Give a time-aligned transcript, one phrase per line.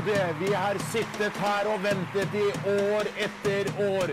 [0.00, 0.34] tålmodige.
[0.40, 4.12] Vi har sittet her og ventet i år etter år.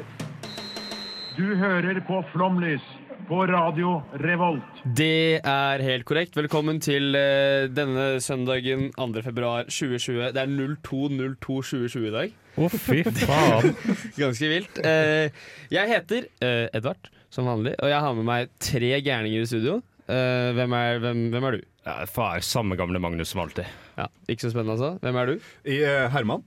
[1.37, 2.81] Du hører på Flomlys
[3.27, 4.83] på Radio Revolt.
[4.97, 6.35] Det er helt korrekt.
[6.35, 9.21] Velkommen til uh, denne søndagen 2.
[9.21, 10.31] februar 2020.
[10.33, 12.33] Det er 02.02.2020 i dag.
[12.57, 13.75] Å, fy faen.
[14.21, 14.79] Ganske vilt.
[14.79, 15.29] Uh,
[15.71, 19.81] jeg heter uh, Edvard, som vanlig, og jeg har med meg tre gærninger i studio.
[20.07, 21.63] Eh, hvem, er, hvem, hvem er du?
[21.87, 23.67] Ja, far, samme gamle Magnus som alltid.
[23.95, 24.97] Ja, Ikke så spennende, altså.
[25.03, 25.51] Hvem er du?
[25.71, 26.43] I uh, Herman.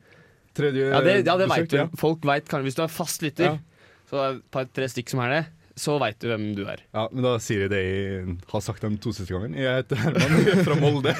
[0.59, 1.79] Tredje Ja, det, ja, det besøk, vet du.
[1.81, 1.87] ja.
[2.01, 3.89] Folk vet kanskje Hvis du er fast lytter, Ja.
[4.11, 5.41] så det er et par-tre stykk som er det,
[5.81, 6.83] så veit du hvem du er.
[6.93, 9.57] Ja, men da sier jeg det jeg har sagt dem to siste gangene.
[9.63, 11.15] Jeg heter Herman, er fra Molde.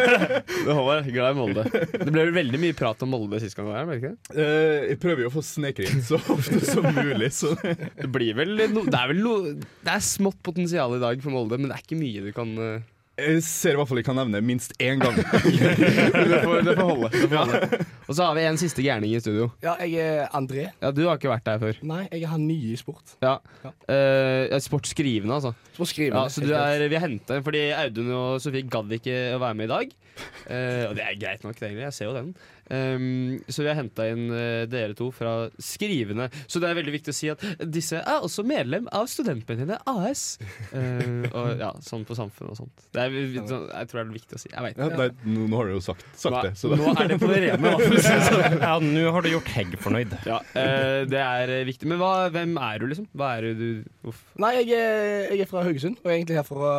[0.66, 1.08] Det holder.
[1.10, 1.64] Glad i Molde.
[1.96, 3.66] Det ble vel veldig mye prat om Molde sist gang.
[3.72, 3.96] Var her?
[3.96, 4.36] ikke det?
[4.44, 8.36] Eh, jeg prøver jo å få sneke inn så ofte som mulig, så Det blir
[8.38, 11.72] vel no, Det er vel noe Det er smått potensial i dag for Molde, men
[11.72, 12.84] det er ikke mye du kan eh,
[13.16, 15.16] jeg ser i hvert fall jeg kan nevne minst én gang.
[16.26, 17.08] Det får, det får holde.
[17.14, 17.78] Det får holde.
[18.06, 19.48] Og så har vi en siste gærning i studio.
[19.64, 20.66] Ja, jeg er André.
[20.82, 21.78] Ja, Du har ikke vært der før.
[21.86, 23.16] Nei, jeg er han nye i sport.
[23.24, 23.38] Ja.
[23.64, 23.72] Ja.
[23.88, 25.54] Uh, sportsskrivende, altså.
[25.76, 26.26] Sportsskrivende.
[26.26, 29.40] Ja, så du er, vi har henta en fordi Audun og Sofie gadd ikke å
[29.42, 29.96] være med i dag.
[30.46, 31.86] Uh, og det er greit nok, egentlig.
[31.86, 32.34] Jeg ser jo den.
[32.66, 36.28] Um, så vi har henta inn eh, dere to fra Skrivende.
[36.50, 40.24] Så det er veldig viktig å si at disse er også medlem av Studentmediene AS.
[40.72, 42.86] Uh, og ja, sånn på samfunnet og sånt.
[42.96, 43.14] Det er,
[43.46, 44.50] sånn- jeg tror det er viktig å si.
[44.52, 46.52] Jeg vet Ja, nei, nå, nå har du jo sagt, sagt det.
[46.58, 47.74] Så Nå, er det på det rene.
[47.78, 48.58] det sånn.
[48.60, 50.16] Ja, nå har du gjort Hegg fornøyd.
[50.26, 51.88] Ja, uh, det er eh, viktig.
[51.90, 53.06] Men hva, hvem er du, liksom?
[53.16, 54.20] Hva er du, du uff.
[54.42, 56.74] Nei, jeg er, jeg er fra Haugesund, og jeg er egentlig her for å,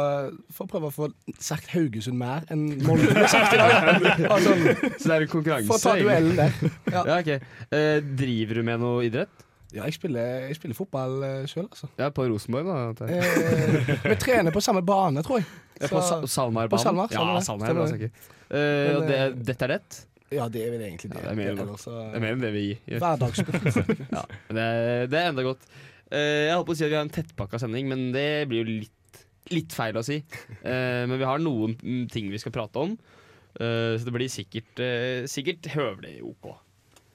[0.53, 1.09] for å prøve å få
[1.39, 3.75] sagt Haugesund mer enn Molde ble sagt i dag.
[4.37, 4.53] Altså,
[4.99, 5.67] Så det er en konkurranse?
[5.83, 6.55] Ta duellen der.
[6.95, 7.29] Ja, Ja, ok.
[7.73, 9.43] Eh, driver du med noe idrett?
[9.75, 11.89] ja jeg, spiller, jeg spiller fotball uh, sjøl, altså.
[11.99, 13.07] Ja, på Rosenborg, da.
[13.11, 15.47] Eh, vi trener på samme bane, tror jeg.
[15.81, 16.83] Ja, på Sa Så- Salmarbanen?
[16.85, 17.89] Salmar, Ja, Salmar, det.
[17.91, 18.29] sagt.
[18.47, 19.97] Eh, Men, det, eh, dette er rett?
[20.31, 21.19] Ja, det er vel egentlig det.
[21.19, 23.03] Ja, det er mer enn Det er mer enn det vi gjør.
[23.03, 23.91] Hverdagssport.
[24.15, 24.23] Ja,
[24.55, 24.65] det,
[25.11, 25.67] det er enda godt.
[26.11, 28.63] Eh, jeg holdt på å si at vi har en tettpakka sending, men det blir
[28.63, 29.21] jo litt,
[29.51, 30.21] litt feil å si.
[30.63, 31.75] Eh, men vi har noen
[32.11, 33.26] ting vi skal prate om, Eh,
[33.57, 36.51] så det blir sikkert, uh, sikkert høvelig OK.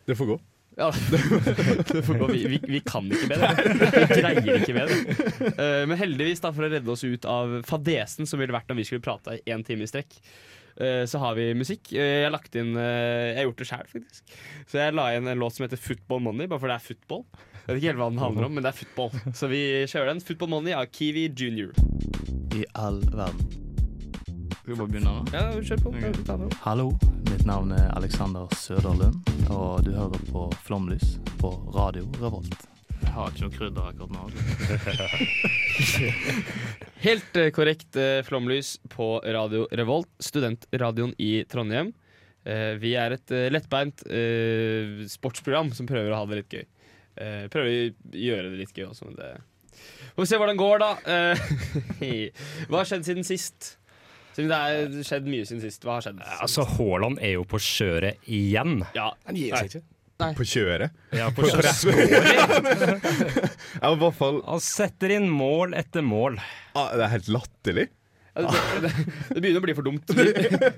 [0.09, 0.41] Det får gå.
[0.77, 0.93] Ja,
[1.93, 2.27] det får gå.
[2.33, 3.51] Vi, vi, vi kan ikke bedre.
[3.93, 5.51] Vi greier ikke bedre.
[5.53, 8.81] Eh, men heldigvis, da, for å redde oss ut av fadesen som ville vært om
[8.81, 10.17] vi skulle prate i én time i strekk,
[10.81, 11.93] eh, så har vi musikk.
[11.93, 14.37] Eh, jeg har lagt inn eh, Jeg har gjort det sjøl, faktisk.
[14.71, 17.27] Så jeg la inn en låt som heter Football Money, bare for det er football.
[17.63, 19.35] Jeg vet ikke helt hva den handler om, men det er football.
[19.39, 20.25] Så vi kjører den.
[20.25, 21.77] Football Money av Kiwi Junior.
[22.57, 23.62] i all verden.
[24.63, 25.23] Skal vi bare begynne nå?
[25.35, 25.91] Ja, kjør på.
[25.91, 26.19] Ok.
[26.23, 26.53] Ta det opp.
[26.63, 26.85] Hallo,
[27.27, 29.17] mitt navn er Alexander Søderlund,
[29.51, 32.55] og du hører på Flomlys på Radio Revolt.
[33.01, 34.29] Jeg har ikke noe krydder akkurat nå.
[37.09, 41.91] Helt eh, korrekt eh, flomlys på Radio Revolt, studentradioen i Trondheim.
[42.47, 46.67] Eh, vi er et lettbeint eh, sportsprogram som prøver å ha det litt gøy.
[47.19, 49.35] Eh, prøver å gjøre det litt gøy også, men det
[50.13, 50.97] Får vi se hvordan det går, da.
[51.11, 51.47] Eh,
[52.71, 53.75] hva har skjedd siden sist?
[54.33, 55.83] Siden det har skjedd mye siden sist.
[55.85, 56.21] Hva har skjedd?
[56.23, 58.79] siden Altså, Haaland er jo på kjøret igjen.
[58.97, 59.83] Ja, Han gir seg ikke.
[60.39, 60.93] På kjøret.
[61.19, 61.83] Ja, på kjøret.
[63.83, 66.37] Ja, i hvert fall Han setter inn mål etter mål.
[66.79, 67.87] ah, Det er helt latterlig.
[68.33, 68.49] det,
[68.85, 68.91] det,
[69.35, 70.09] det begynner å bli for dumt.
[70.17, 70.25] Vi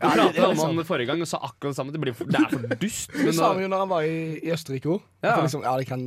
[0.00, 1.92] prata om han forrige gang og sa akkurat det samme.
[1.94, 3.12] Det, blir for, det er for dust.
[3.28, 5.04] Det sa vi jo når han var i, i Østerrike òg.
[5.22, 5.36] Ja.
[5.44, 6.00] Liksom, ja, det, kan,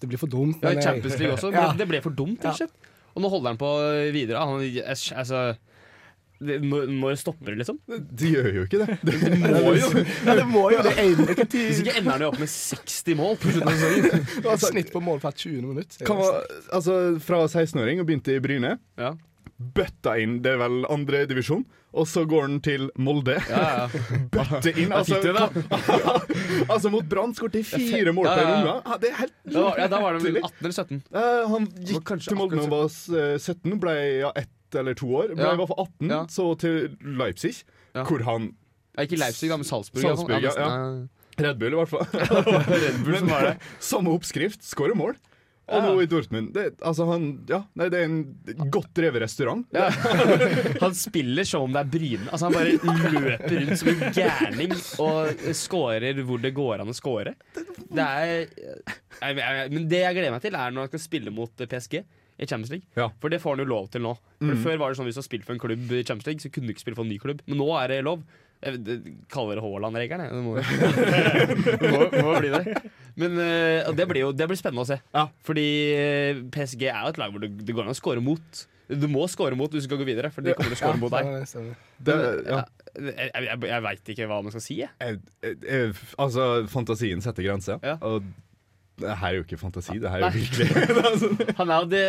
[0.00, 0.62] det blir for dumt.
[0.64, 1.48] ja, i Champions League også.
[1.52, 1.66] Ja.
[1.76, 2.90] Det ble for dumt, rett og slett.
[3.14, 3.68] Og nå holder han på
[4.14, 4.40] videre.
[4.40, 5.42] Han, altså,
[6.42, 7.78] når, når stopper det, liksom?
[7.88, 8.96] Det gjør jo ikke det.
[9.06, 9.90] det Det må jo
[10.26, 13.20] Ja, det må jo det ender ikke til Hvis ikke ender det opp med 60
[13.20, 14.26] mål på slutten av sesongen.
[14.54, 16.00] Et snitt på mål hvert 20 minutt.
[16.04, 16.42] kan være,
[16.74, 18.76] altså, fra 16-åring og begynte i Bryne.
[19.00, 19.14] Ja.
[19.54, 21.62] Bøtta inn, det er vel andre divisjon.
[21.94, 23.36] Og så går han til Molde.
[23.46, 24.02] Ja, ja.
[24.34, 24.90] Bøtte inn.
[24.92, 25.20] Altså,
[26.66, 28.50] altså mot Brann skåret de fire mål per.
[28.66, 31.00] Ja, det er helt Da, var- ja, da var det vel 18 eller 17.
[31.14, 32.90] Eh, han gikk til Molde da han var
[33.22, 35.34] eh, 17, ble ja, ett eller to år.
[35.34, 35.52] Ble Ja.
[35.54, 36.20] i hvert fall 18, Ja.
[36.30, 37.54] så til Leipzig,
[37.94, 38.52] hvor han
[38.98, 40.02] ikke Leipzig, da, men Salzburg.
[40.06, 41.06] Salzburg, ja, ja.
[41.42, 42.06] Red Bull, i hvert fall.
[42.84, 43.54] Red Bull som var det.
[43.82, 45.16] Samme oppskrift, skårer mål.
[45.66, 46.50] Og nå i Dortmund.
[46.52, 49.62] Det, altså han, ja, nei, det er en godt drevet restaurant.
[49.72, 49.86] Ja.
[50.84, 52.26] Han spiller som om det er Bryne.
[52.28, 52.74] Altså Han bare
[53.14, 57.32] løper rundt som en gærning og scorer hvor det går an å score.
[57.56, 58.50] Det er jeg,
[59.40, 62.02] jeg, men det jeg gleder meg til, er når han skal spille mot PSG
[62.38, 62.86] i Champions League.
[62.98, 63.10] Ja.
[63.22, 64.14] For det får han jo lov til nå.
[64.40, 64.62] For Mm.
[64.64, 66.50] Før var det sånn hvis du har spilt for en klubb i Champions League, så
[66.52, 67.44] kunne du ikke spille for en ny klubb.
[67.46, 68.24] Men nå er det lov.
[68.64, 68.80] Jeg
[69.28, 70.32] kaller det Haaland-regelen, jeg.
[70.32, 72.92] Det må, det må, må bli det.
[73.20, 74.96] Men uh, det blir jo det blir spennende å se.
[75.14, 75.26] Ja.
[75.44, 78.62] Fordi eh, PSG er jo et lag hvor det, det går an å score mot.
[78.88, 81.00] Du må score mot hvis du skal gå videre, for de kommer til å score
[81.00, 81.76] mot deg.
[82.04, 82.62] Det, ja.
[82.94, 84.92] Jeg, jeg, jeg, veit ikke hva man skal si, jeg.
[85.00, 87.80] Jeg, jeg, jeg, altså, fantasien setter grenser.
[87.84, 87.96] Ja.
[88.04, 88.26] Og
[89.02, 91.54] det her er jo ikke fantasi, det her er jo virkelig.
[91.58, 92.02] Han er jo det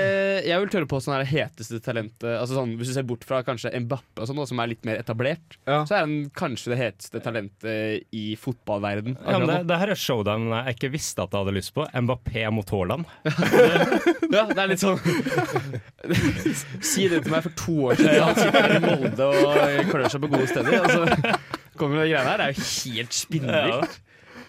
[0.45, 3.39] Jeg vil tørre på sånn her heteste talentet Altså sånn, Hvis du ser bort fra
[3.47, 5.79] kanskje Mbappe, og sånn, som er litt mer etablert, Ja.
[5.89, 9.17] så er han kanskje det heteste talentet i fotballverden.
[9.17, 11.87] Ja, men det, det her er showdown jeg ikke visste at jeg hadde lyst på.
[12.05, 13.09] Mbappé mot Haaland.
[14.35, 15.01] ja, det er litt sånn
[16.85, 18.21] Si det til meg for to år siden.
[18.21, 20.79] Han sitter her i Molde og klør seg på gode steder.
[20.79, 21.35] Og så
[21.79, 22.41] kommer det greiene her.
[22.41, 24.01] Det er jo helt spinnvilt.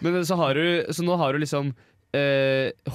[0.04, 1.72] Men så, har du, så nå har du liksom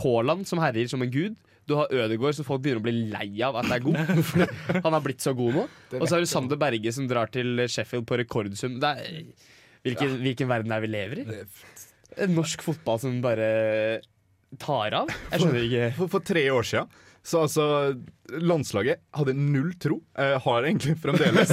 [0.04, 1.38] Haaland som herjer som en gud.
[1.70, 4.00] Du har Ødegaard som folk begynner å bli lei av at er god.
[4.86, 5.66] Han har blitt så god nå.
[6.00, 8.80] Og så har du Sander Berge som drar til Sheffield på rekordsum.
[8.82, 9.52] Det er,
[9.86, 11.28] hvilken, hvilken verden er vi lever i?
[12.32, 13.52] Norsk fotball som bare
[14.60, 15.14] tar av?
[15.32, 15.88] Jeg skjønner ikke.
[16.00, 16.92] For, for tre år siden
[17.24, 17.66] så altså
[18.32, 19.98] Landslaget hadde null tro.
[20.18, 21.52] Eh, har egentlig fremdeles.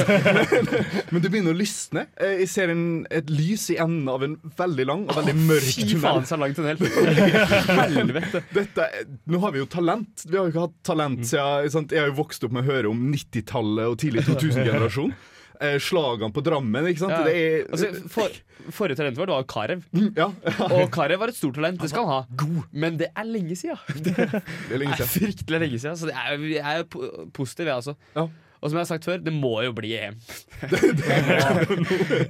[1.12, 2.04] Men du begynner å lysne.
[2.16, 5.72] Eh, jeg ser en, et lys i enden av en veldig lang og veldig mørk
[5.74, 6.78] Fy faen, så lang tunnel.
[6.78, 8.44] Helvete.
[8.58, 8.86] Dette,
[9.26, 10.24] nå har vi jo talent.
[10.28, 11.92] Vi har jo ikke hatt talent siden sant?
[11.94, 15.12] Jeg har jo vokst opp med å høre om 90-tallet og tidlig 2000-generasjon.
[15.60, 17.10] Eh, slagene på Drammen, ikke sant.
[17.16, 17.22] Ja.
[17.26, 18.34] Det er Altså, for,
[18.76, 19.80] forrige talentet vårt var Karev.
[20.14, 20.28] ja,
[20.76, 21.80] Og Karev var et stort talent.
[21.82, 22.58] Det skal han ha.
[22.72, 23.78] Men det er lenge siden.
[24.06, 24.42] Det det
[24.76, 25.96] er lenge er fryktelig lenge siden.
[25.98, 26.86] Så det er, jeg er
[27.34, 27.96] positiv, jeg altså.
[28.14, 28.28] Ja.
[28.58, 30.16] Og som jeg har sagt før, det må jo bli EM.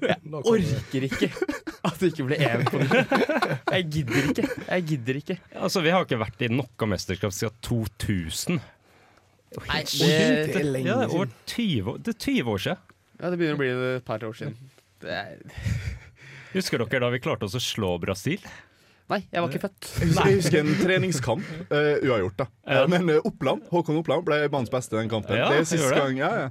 [0.05, 0.17] jeg.
[0.33, 1.29] Orker ikke
[1.89, 3.15] at det ikke blir EM på nytt.
[3.73, 4.45] Jeg gidder ikke.
[4.69, 5.37] Jeg gidder ikke.
[5.57, 8.61] Altså, Vi har ikke vært i noe mesterskap siden 2000.
[9.69, 11.33] Nei, Det det, er lenge Ja, det er siden.
[11.55, 12.85] 20, år- det er 20 år siden.
[13.19, 14.57] Ja, det begynner å bli et par år siden.
[15.03, 15.37] Det er,
[16.57, 18.43] Husker dere da vi klarte oss å slå Brasil?
[19.09, 19.87] nei, jeg var ikke født.
[19.89, 21.53] Jeg husker, jeg husker en treningskamp.
[21.71, 22.47] Uh, uavgjort, da.
[22.69, 22.83] Ja.
[22.93, 25.39] Men eh, Oppland, Håkon Oppland ble banens beste i den kampen.
[25.39, 26.03] Ja, det er siste det.
[26.03, 26.51] gang, ja, ja.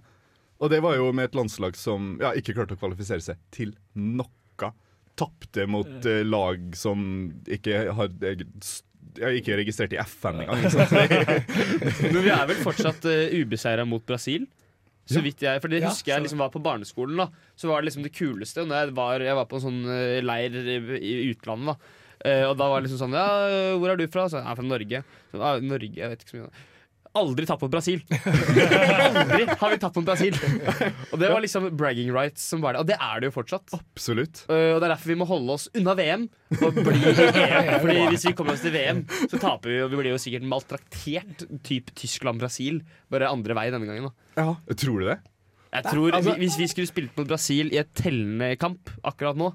[0.57, 3.75] Og det var jo med et landslag som ja, ikke klarte å kvalifisere seg til
[3.93, 4.31] noe.
[5.17, 6.99] Tapte mot uh, lag som
[7.49, 8.11] ikke har
[9.17, 10.65] ikke er registrert i FN engang.
[10.65, 11.39] Det-
[12.13, 14.45] Men vi er vel fortsatt uh, ubeseira mot Brasil.
[15.07, 17.17] Så vidt jeg, for det husker jeg liksom var på barneskolen.
[17.17, 18.65] da Så var det liksom det kuleste.
[18.67, 21.77] Når jeg var, jeg var på en sånn eh, leir i, i utlandet.
[21.77, 24.23] da Eh, Og da var det liksom sånn Ja, hvor er du fra?
[24.27, 25.03] Så, jeg er fra Norge.
[25.31, 26.49] Så, ah, Norge, jeg vet ikke så mye
[27.15, 28.01] Aldri tatt mot Brasil.
[28.11, 30.35] Aldri har vi tatt mot Brasil.
[31.11, 32.81] Og det var liksom bragging rights som var det.
[32.83, 33.73] Og det er det jo fortsatt.
[33.77, 34.43] Absolutt.
[34.49, 36.27] Uh, og Det er derfor vi må holde oss unna VM
[36.59, 37.71] og bli i EM.
[37.83, 40.47] Fordi Hvis vi kommer oss til VM, så taper vi, og vi blir jo sikkert
[40.51, 41.47] maltraktert.
[41.67, 42.81] Typ Tyskland-Brasil.
[43.13, 44.11] Bare andre vei denne gangen.
[44.35, 45.19] da Ja, Tror du det?
[45.73, 49.51] Jeg tror Altså- Hvis vi skulle spilt mot Brasil i et tellende kamp akkurat nå,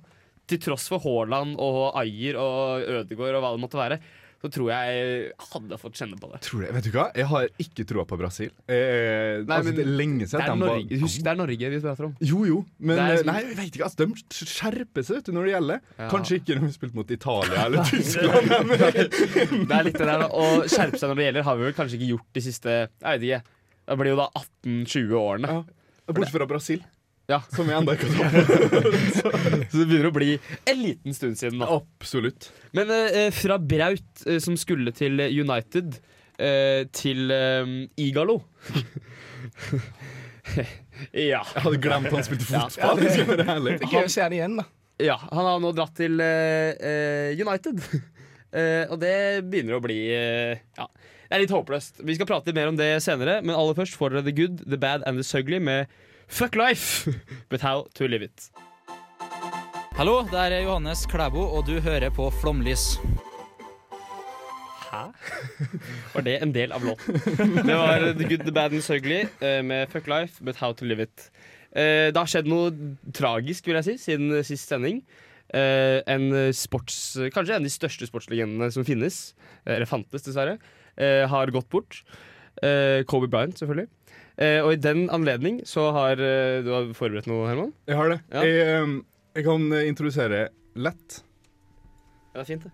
[0.50, 4.00] til tross for Haaland og Ayer og Ødegaard og hva det måtte være,
[4.42, 6.40] så tror jeg jeg hadde fått kjenne på det.
[6.42, 6.66] Tror du?
[6.74, 7.04] Vet du hva?
[7.14, 8.48] Jeg har ikke troa på Brasil.
[8.66, 11.38] Eh, Nei, altså, men det er lenge Det siden er Norge, var husk, det er
[11.38, 12.16] Norge vi prater om.
[12.26, 15.46] Jo, jo, men er eh, sånn- Nei, jeg vet ikke, altså, de skjerper seg når
[15.46, 15.84] det gjelder.
[16.00, 16.08] Ja.
[16.10, 18.50] Kanskje ikke når vi spilte mot Italia eller Tyskland.
[19.70, 22.00] Det er litt det der Å skjerpe seg når det gjelder, har vi vel kanskje
[22.00, 23.42] ikke gjort de siste Jeg vet ikke.
[23.92, 25.54] Det blir jo da 18-20 årene.
[25.54, 26.12] Ja.
[26.12, 26.82] Bortsett fra Brasil,
[27.30, 27.38] Ja.
[27.54, 28.48] som jeg ennå ikke har tatt.
[29.70, 30.32] Så det begynner å bli
[30.68, 31.60] en liten stund siden.
[31.62, 32.48] da Absolutt.
[32.76, 35.96] Men eh, fra Braut, eh, som skulle til United,
[36.42, 38.40] eh, til eh, Igalo
[41.12, 41.40] Ja.
[41.54, 42.66] Jeg hadde glemt han spilte Ja.
[42.68, 43.00] fotball.
[43.00, 43.72] det skal være ærlig.
[43.80, 44.64] Er gøy å se han igjen, da.
[45.02, 45.16] ja.
[45.30, 47.80] Han har nå dratt til eh, eh, United.
[48.52, 52.02] Eh, og det begynner å bli eh, Ja, det er litt håpløst.
[52.04, 54.58] Vi skal prate litt mer om det senere, men aller først får dere The Good,
[54.68, 55.88] The Bad and The Sugly med
[56.32, 57.04] Fuck Life,
[57.50, 58.48] but how to live it.
[59.98, 62.96] Hallo, det er Johannes Klæbo, og du hører på Flomlys.
[64.86, 65.02] Hæ?
[66.14, 67.20] Var det en del av låten?
[67.68, 70.88] Det var The Good, The Bad and Sugly eh, med Fuck Life, but how to
[70.88, 71.28] live it.
[71.76, 72.72] Eh, det har skjedd noe
[73.12, 75.04] tragisk, vil jeg si, siden sist sending.
[75.52, 79.34] Eh, en sports, kanskje en av de største sportslegendene som finnes,
[79.68, 80.56] eller fantes dessverre,
[80.96, 82.02] har gått bort.
[83.08, 83.88] Kobe Bryant, selvfølgelig.
[84.40, 87.72] Eh, og i den anledning så har eh, Du har forberedt noe, Herman?
[87.88, 88.20] Jeg har det.
[88.32, 88.44] Ja.
[88.46, 88.94] Jeg, eh,
[89.36, 91.18] jeg kan eh, introdusere lett.
[92.32, 92.72] Ja, det er fint, det.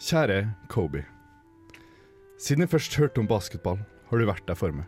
[0.00, 0.38] Kjære
[0.72, 1.02] Kobe.
[2.40, 4.86] Siden jeg først hørte om basketball, har du vært der for meg.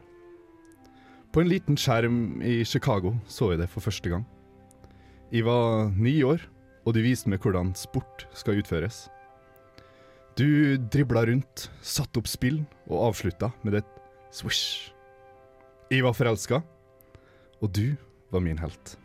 [1.32, 4.24] På en liten skjerm i Chicago så jeg det for første gang.
[5.32, 6.40] Jeg var ni år,
[6.84, 9.06] og de viste meg hvordan sport skal utføres.
[10.36, 13.90] Du dribla rundt, satte opp spill og avslutta med et
[14.32, 14.92] swish.
[15.92, 16.62] Jeg var forelska,
[17.60, 17.92] og du
[18.32, 18.96] var min helt.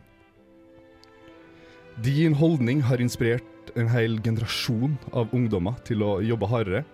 [2.00, 6.84] Din holdning har inspirert en hel generasjon av ungdommer til å jobbe hardere,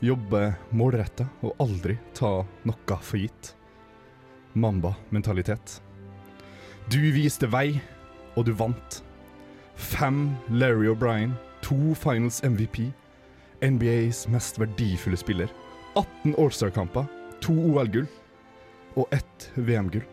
[0.00, 3.52] jobbe målretta og aldri ta noe for gitt.
[4.56, 5.82] Mamba-mentalitet.
[6.88, 7.82] Du viste vei,
[8.36, 9.02] og du vant.
[9.76, 12.86] Fem Larry O'Brien, to Finals MVP,
[13.62, 15.52] NBAs mest verdifulle spiller,
[15.94, 17.06] 18 All-Star-kamper,
[17.40, 18.06] to OL-gull
[18.96, 20.04] og ett VM-gull.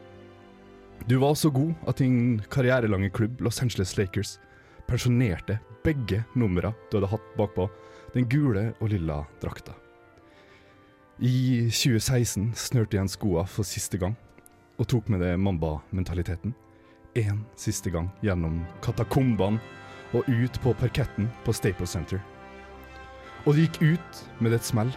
[1.06, 4.38] Du var så god at din karrierelange klubb Los Angeles Lakers
[4.88, 7.68] pensjonerte begge numrene du hadde hatt bakpå
[8.14, 9.74] den gule og lilla drakta.
[11.20, 14.16] I 2016 snørte igjen skoa for siste gang,
[14.80, 16.56] og tok med det Mamba-mentaliteten
[17.20, 19.62] én siste gang gjennom katakombene
[20.14, 22.22] og ut på parketten på Staples Center.
[23.44, 24.92] Og det gikk ut med et smell.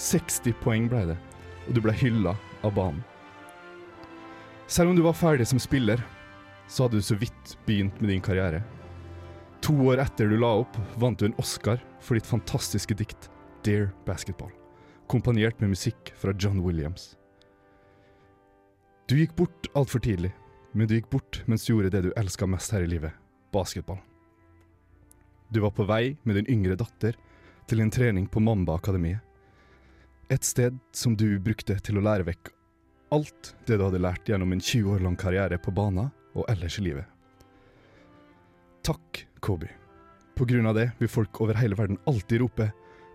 [0.00, 1.16] 60 poeng ble det,
[1.66, 2.34] og du ble hylla
[2.64, 3.02] av banen.
[4.70, 6.02] Selv om du var ferdig som spiller,
[6.70, 8.62] så hadde du så vidt begynt med din karriere.
[9.64, 13.28] To år etter du la opp, vant du en Oscar for ditt fantastiske dikt
[13.66, 14.52] Dear Basketball,
[15.10, 17.16] Komponert med musikk fra John Williams.
[19.10, 20.30] Du gikk bort altfor tidlig,
[20.72, 23.16] men du gikk bort mens du gjorde det du elska mest her i livet
[23.52, 23.98] basketball.
[25.50, 27.16] Du var på vei med din yngre datter
[27.70, 29.20] til en trening på Mamba Akademiet.
[30.30, 32.50] Et sted som du brukte til å lære vekk
[33.14, 36.78] alt det du hadde lært gjennom en 20 år lang karriere på banen og ellers
[36.80, 37.06] i livet.
[38.86, 39.70] Takk, Kobe.
[40.34, 42.70] På grunn av det vil folk over hele verden alltid rope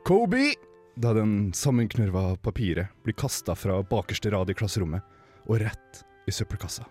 [0.07, 0.53] Kobe!
[0.95, 5.03] Da den sammenknørva papiret blir kasta fra bakerste rad i klasserommet
[5.49, 6.85] og rett i søppelkassa.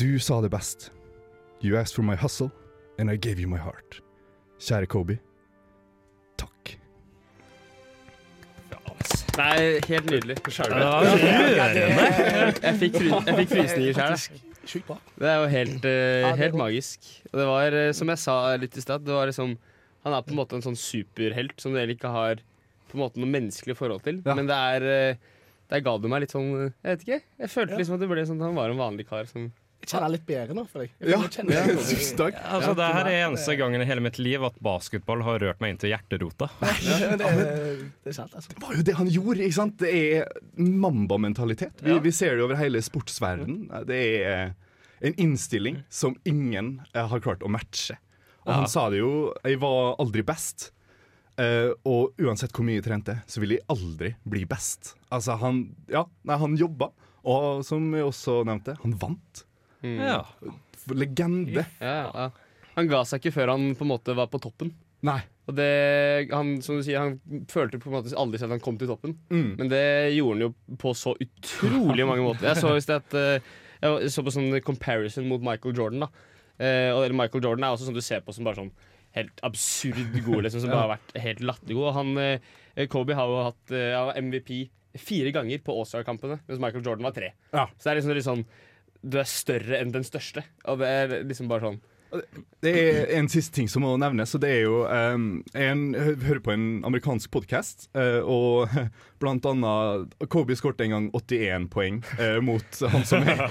[0.00, 0.90] Du sa det best.
[1.60, 2.48] You asked for my hustle,
[2.98, 4.00] and I gave you my heart.
[4.56, 5.20] Kjære Kobe.
[9.36, 10.36] Nei, helt nydelig.
[10.56, 11.86] Ja, rørende.
[12.62, 14.42] Jeg fikk, fry, jeg fikk frysninger sjøl.
[15.20, 17.04] Det er jo helt, eh, helt magisk.
[17.30, 19.56] Og det var, eh, som jeg sa litt i stad, det var liksom
[20.06, 22.36] Han er på en måte en sånn superhelt som du egentlig ikke har
[22.86, 24.20] på en måte noe menneskelig forhold til.
[24.22, 24.36] Ja.
[24.38, 25.16] Men det er eh,
[25.68, 27.20] Der ga du meg litt sånn Jeg vet ikke.
[27.42, 29.48] Jeg følte liksom at det ble sånn at han var en vanlig kar som
[29.84, 30.94] Jeg kjenner litt bedre nå for deg.
[31.06, 31.56] Ja, det.
[31.86, 32.38] tusen takk.
[32.42, 35.74] Altså, det her er eneste gangen i hele mitt liv at basketball har rørt meg
[35.74, 36.48] inn til hjerterota.
[36.62, 37.32] det, det,
[38.02, 38.50] det er sant, altså.
[38.50, 39.76] Det var jo det han gjorde, ikke sant?
[39.84, 41.84] Det er Mamba-mentalitet.
[41.86, 43.68] Vi, vi ser det over hele sportsverdenen.
[43.86, 44.56] Det er
[45.06, 47.98] en innstilling som ingen eh, har klart å matche.
[48.46, 49.12] Og han sa det jo,
[49.44, 50.70] jeg var aldri best.
[51.36, 54.94] Uh, og uansett hvor mye jeg trente, så ville jeg aldri bli best.
[55.12, 56.94] Altså, han Ja, nei, han jobba.
[57.26, 59.42] Og som jeg også nevnte, han vant.
[59.86, 60.02] Mm.
[60.04, 60.20] Ja.
[60.94, 61.64] Legende.
[61.82, 62.28] Ja, ja.
[62.76, 64.70] Han ga seg ikke før han på en måte var på toppen.
[65.06, 65.20] Nei.
[65.46, 65.66] Og det,
[66.32, 69.14] han, som du sier, han følte på en måte aldri at han kom til toppen.
[69.30, 69.52] Mm.
[69.60, 69.84] Men det
[70.16, 72.50] gjorde han jo på så utrolig mange måter.
[72.50, 73.52] Jeg så visst at eh,
[73.82, 76.06] Jeg så på sånn comparison mot Michael Jordan.
[76.06, 76.10] da
[76.56, 78.72] Eh, og Michael Jordan er også sånn du ser på som bare sånn
[79.16, 81.90] helt absurd god, liksom, som bare har vært helt lattergod.
[81.90, 84.54] Og han, eh, Kobe har jo hatt eh, MVP
[84.96, 87.34] fire ganger på All-Star-kampene, mens Michael Jordan var tre.
[87.52, 87.66] Ja.
[87.76, 88.46] Så det er liksom litt sånn
[89.02, 90.44] Du er større enn den største.
[90.70, 91.78] Og det er liksom bare sånn
[92.62, 95.26] Det er en siste ting som må nevnes, og det er jo um,
[95.58, 97.88] en, Jeg hører på en amerikansk podkast,
[98.22, 98.72] og
[99.22, 103.42] blant annet Kobe skåret en gang 81 poeng uh, mot han som er,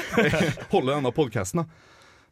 [0.74, 1.64] holder denne podkasten.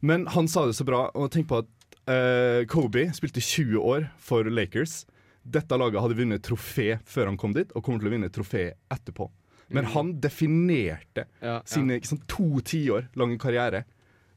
[0.05, 1.73] Men han sa det så bra, og tenk på at
[2.11, 5.05] uh, Kobe spilte 20 år for Lakers.
[5.47, 8.69] Dette laget hadde vunnet trofé før han kom dit, og kommer til å vinne trofé
[8.93, 9.29] etterpå.
[9.75, 13.85] Men han definerte ja, sine sant, to tiår lange karriere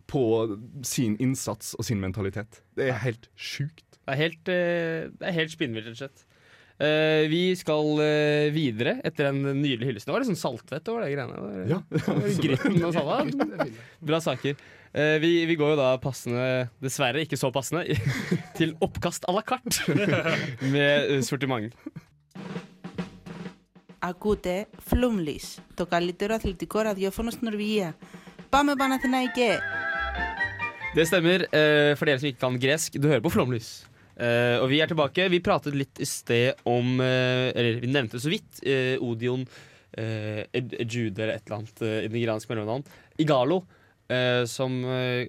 [0.09, 0.24] på
[0.81, 2.63] sin innsats og sin mentalitet.
[2.77, 3.86] Det er helt sjukt.
[4.00, 6.25] Det er helt, eh, det er helt spinnvilt, rett og slett.
[6.79, 10.07] Uh, vi skal uh, videre etter en nydelig hyllest.
[10.07, 11.41] Det var litt sånn saltvett over det greiene.
[11.43, 11.79] Var- Ja.
[12.39, 13.33] Gritten og salat.
[14.09, 14.55] Bra saker.
[14.95, 17.83] Uh, vi, vi går jo da passende, dessverre ikke så passende,
[18.57, 19.91] til oppkast à la carte
[20.74, 21.75] med sortiment
[23.99, 27.97] Ακούτε Flumlis, το καλύτερο αθλητικό ραδιόφωνο στην Νορβηγία.
[28.49, 29.59] Πάμε Παναθηναϊκέ!
[30.95, 31.40] Det stemmer.
[31.50, 33.87] eh, for dere som ikke kan gresk, du hører på Flomlys.
[34.14, 35.26] Eh, og vi er tilbake.
[35.28, 40.43] Vi pratet litt i sted om eh, Eller vi nevnte så vidt eh, Odion uh,
[40.54, 42.87] Ejude eller et eller annet uh, nigeriansk mellomnavn.
[43.19, 43.62] Igalo.
[44.12, 45.25] eh, som uh,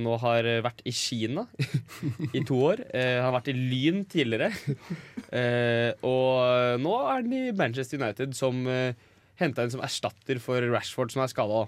[0.00, 1.46] nå har vært i Kina
[2.36, 2.84] i to år.
[2.94, 4.52] Uh, har vært i Lyn tidligere.
[6.10, 8.94] Og nå er den i Manchester United, som uh,
[9.40, 11.66] henta en som erstatter for Rashford, som er skada.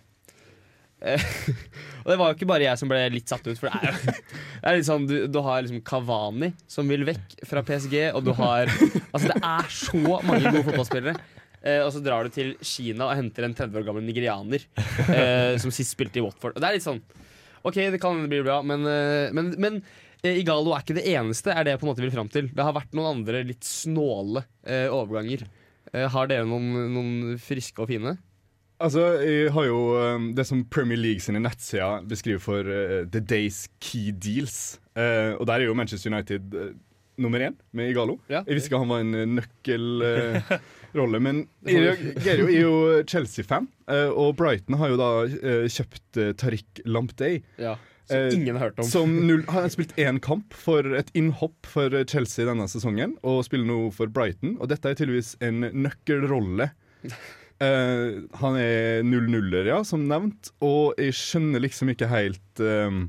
[2.02, 3.90] Og det var jo ikke bare jeg som ble litt satt ut, for det er
[3.90, 4.12] jo
[4.62, 8.22] det er litt sånn, du, du har liksom Kavani som vil vekk fra PSG, og
[8.26, 11.16] du har Altså, det er så mange gode fotballspillere.
[11.62, 14.64] Eh, og så drar du til Kina og henter en 30 år gammel nigerianer
[15.06, 16.56] eh, som sist spilte i Watford.
[16.56, 17.02] Og det er litt sånn
[17.62, 19.78] OK, det kan bli bra, men, eh, men, men
[20.26, 22.50] Igalo er ikke det eneste, er det jeg på en måte vil fram til.
[22.50, 24.44] Det har vært noen andre litt snåle
[24.94, 25.42] overganger.
[26.14, 28.14] Har dere noen, noen friske og fine?
[28.82, 33.20] Altså, jeg har jo um, det som Premier League sine nettsider beskriver for uh, The
[33.20, 34.80] Days Key Deals.
[34.96, 36.70] Uh, og der er jo Manchester United uh,
[37.22, 38.18] nummer én med Igalo.
[38.30, 39.42] Jeg visste ikke han var en
[40.92, 43.68] nøkkelrolle, men jeg er jo Chelsea-fan.
[43.88, 47.40] uh, og Brighton har jo da uh, kjøpt uh, Tariq Lampday.
[47.60, 48.84] Ja, som Eh, ingen har hørt om.
[48.84, 53.44] Som null, han har spilt én kamp for et innhopp for Chelsea denne sesongen, og
[53.46, 54.56] spiller nå for Brighton.
[54.60, 56.70] Og dette er tydeligvis en nøkkelrolle.
[57.62, 63.02] Uh, han er 0-0-er, ja, som nevnt, og jeg skjønner liksom ikke helt eh,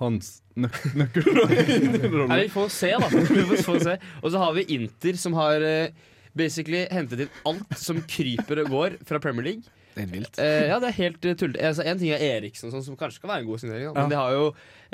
[0.00, 2.38] hans nøk nøkkelrolle.
[2.44, 3.10] Vi får se, da.
[3.10, 3.98] Vi får, se.
[4.22, 5.92] Og så har vi Inter, som har eh,
[6.40, 9.76] basically hentet inn alt som kryper og går fra Premier League.
[9.90, 10.38] Det er vilt.
[10.38, 11.62] Eh, ja, det er helt uh, tullete.
[11.66, 13.88] Altså, en ting er Eriksen, sånn, som kanskje skal være en god signering.
[13.88, 13.94] Ja.
[13.96, 14.44] Men de har jo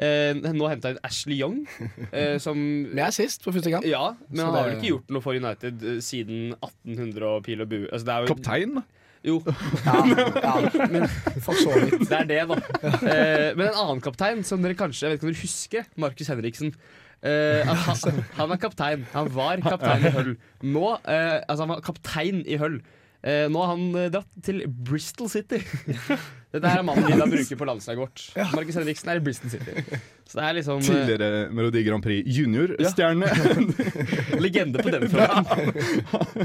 [0.01, 1.59] eh, nå henta inn Ashley Young,
[2.17, 2.57] eh, som
[2.97, 3.85] er sist for første gang.
[3.87, 7.29] Ja, men Så han har vel det- ikke gjort noe for United eh, siden 1800
[7.29, 7.85] og pil og bue.
[7.93, 8.79] Altså, er jo, Kaptein?
[9.27, 9.37] Jo.
[9.85, 9.97] Ja,
[10.47, 11.05] ja, men
[11.45, 12.07] for så vidt.
[12.09, 12.59] Det er det, da.
[12.87, 16.31] Eh, men en annen kaptein som dere kanskje Jeg vet ikke om dere husker, Markus
[16.33, 16.73] Henriksen.
[17.23, 19.07] At han, han er kaptein.
[19.15, 20.35] Han var kaptein i Hull.
[20.63, 22.81] Nå uh, Altså, han var kaptein i Hull.
[23.27, 25.63] Uh, nå har han dratt til Bristol City.
[26.55, 28.27] Dette er mannen vi da bruker på landslaget vårt.
[28.55, 29.83] Markus Henriksen er i Bristol City.
[30.27, 33.29] Så det er liksom eh, Tidligere Melodi Grand Prix junior-stjerne.
[34.43, 35.71] Legende på den fronten.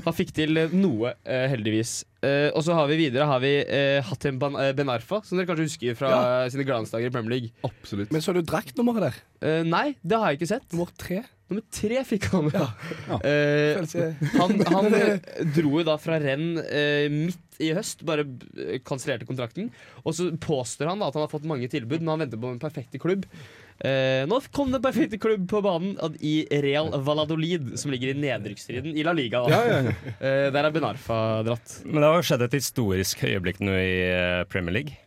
[0.05, 1.95] Han fikk til eh, noe, eh, heldigvis.
[2.21, 3.55] Eh, og så har vi videre har vi
[4.05, 4.38] Hatem
[4.77, 6.50] Ben Arfa, som dere kanskje husker fra Ja.
[6.53, 7.53] sine glansdager i Premier League.
[7.65, 8.13] Absolutt.
[8.13, 9.21] Men så du draktnummeret der?
[9.41, 10.67] Eh, nei, det har jeg ikke sett.
[10.75, 11.23] Nummer tre?
[11.51, 12.67] Nummer tre fikk han Ja.
[13.09, 13.17] Ja.
[13.25, 13.81] Uh,
[14.38, 14.94] han han
[15.57, 18.24] dro jo da fra renn uh, midt i høst, bare
[18.57, 19.68] eh, kansellerte kontrakten.
[20.05, 22.53] Og så påstår han da at han har fått mange tilbud, men han venter på
[22.53, 23.25] den perfekte klubb.
[23.81, 28.94] Eh, nå kom den perfekte klubb på banen i Real Valladolid, som ligger i nedrykksstriden
[28.96, 29.42] i La Liga.
[29.44, 29.50] Da.
[29.50, 29.96] Ja, ja, ja.
[30.22, 31.79] Eh, der er Benarfa dratt.
[31.85, 35.00] Men det har jo skjedd et historisk øyeblikk nå i eh, Premier League.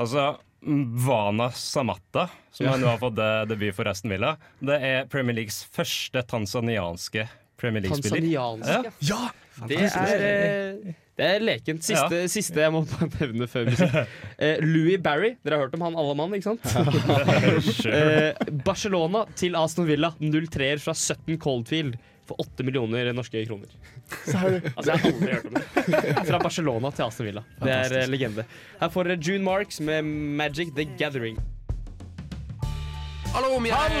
[0.00, 0.30] Altså,
[0.64, 2.76] Vana Samatta, som Ja.
[2.76, 7.28] nå har fått eh, debut for Aston Villa, det er Premier Leagues første tanzanianske
[7.60, 8.20] Premier League-spiller.
[8.24, 9.28] Tanzaniansk, Ja.
[9.68, 11.84] Det er, eh, det er lekent.
[11.84, 12.84] Siste, siste jeg må
[13.20, 13.96] nevne før musikk.
[14.40, 16.64] Eh, Louis Barry, dere har hørt om han alle mann, ikke sant?
[17.90, 18.30] eh,
[18.64, 21.98] Barcelona til Aston Villa, 0-3-er fra 17 Coldfield
[22.30, 23.72] for 8 millioner norske kroner.
[24.24, 26.24] Altså, jeg har aldri hørt om det.
[26.30, 27.44] Fra Barcelona til Aston Villa.
[27.60, 28.46] Det er eh, legende.
[28.80, 30.06] Her får dere June Marks med
[30.40, 31.40] Magic The Gathering.
[33.34, 33.98] Hallo, vi er,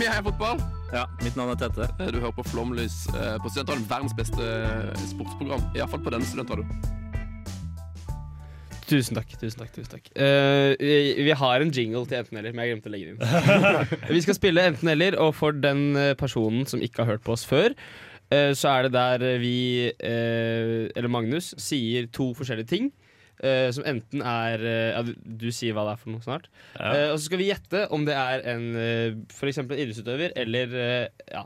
[0.00, 0.60] vi er fotball.
[0.94, 1.88] Ja, mitt navn er Tette.
[2.12, 3.88] Du hører på Flomlys eh, på Studentradioen.
[3.90, 5.64] Verdens beste eh, sportsprogram.
[5.74, 7.06] Iallfall på denne studentradioen.
[8.86, 9.32] Tusen takk.
[9.40, 12.86] tusen takk, tusen takk uh, vi, vi har en jingle til enten-eller, men jeg glemte
[12.86, 14.04] å legge den inn.
[14.14, 17.42] vi skal spille enten-eller, og for den eh, personen som ikke har hørt på oss
[17.48, 17.74] før,
[18.30, 19.56] uh, så er det der vi,
[19.90, 22.92] uh, eller Magnus, sier to forskjellige ting.
[23.44, 25.12] Eh, som enten er uh, ja, du,
[25.44, 26.48] du sier hva det er for noe snart.
[26.76, 26.90] Ja.
[26.92, 29.60] Uh, og så skal vi gjette om det er en uh, f.eks.
[29.62, 30.74] en idrettsutøver eller
[31.26, 31.44] Ja,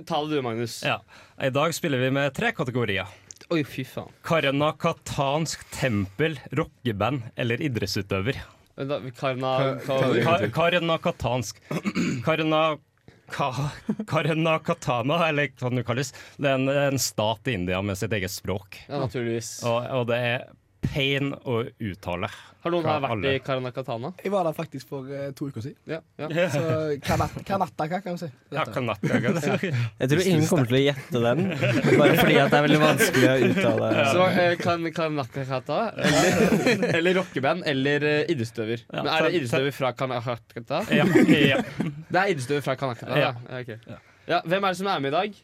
[0.00, 0.80] ta det du, Magnus.
[0.86, 0.98] Ja.
[1.42, 3.08] I dag spiller vi med tre kategorier.
[3.54, 4.10] Oi, fy faen.
[4.26, 8.42] Karna katansk tempel, rockeband eller idrettsutøver.
[8.78, 9.52] Men Da, Karna,
[9.86, 11.62] Karna Ka Karanakatansk
[12.26, 12.76] Karana...
[13.28, 13.50] Ka
[14.08, 16.14] Karanakatana, eller hva det nå kalles.
[16.40, 18.78] Det er en, en stat i India med sitt eget språk.
[18.86, 19.50] ja, naturligvis.
[19.68, 20.46] Og, og det er
[20.82, 22.28] pain å uttale.
[22.62, 23.32] Har noen her vært alle.
[23.36, 24.10] i Karanakatana?
[24.22, 25.78] Jeg var der faktisk for uh, to uker siden.
[25.90, 26.46] Ja, ja.
[26.52, 26.62] Så
[27.04, 28.28] kanat, Kanataka, kan vi si.
[28.54, 29.20] Ja, kanaka.
[29.20, 31.44] Jeg tror ingen kommer til å gjette den,
[32.00, 33.90] bare fordi at det er veldig vanskelig å uttale.
[34.14, 38.84] Så uh, kan Kanakakata eller, eller rockeband eller uh, idrettsutøver.
[38.86, 40.84] Ja, Men er det idrettsutøver fra Kanakata?
[40.94, 41.62] Ja, ja.
[41.78, 43.34] Det er idrettsutøver fra Kanakata, ja.
[43.48, 44.42] Ja, ja.
[44.44, 45.42] Hvem er det som er med i dag?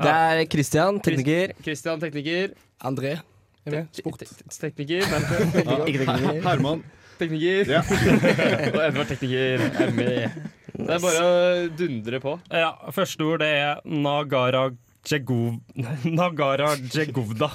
[0.00, 1.52] Det er Christian, tekniker.
[1.64, 2.54] Christian, tekniker.
[2.80, 3.18] André
[3.66, 3.86] er.
[3.92, 4.22] Sport.
[4.60, 5.04] Tekniker.
[5.10, 6.82] men- Herman.
[7.20, 7.68] Tekniker.
[7.76, 7.82] Ja.
[8.72, 10.40] Og Edvard Tekniker er med.
[10.80, 12.36] Det er bare å dundre på.
[12.54, 14.70] ja, første ord det er Nagara
[15.10, 15.58] Jegov...
[16.20, 17.50] Nagara Jegovda.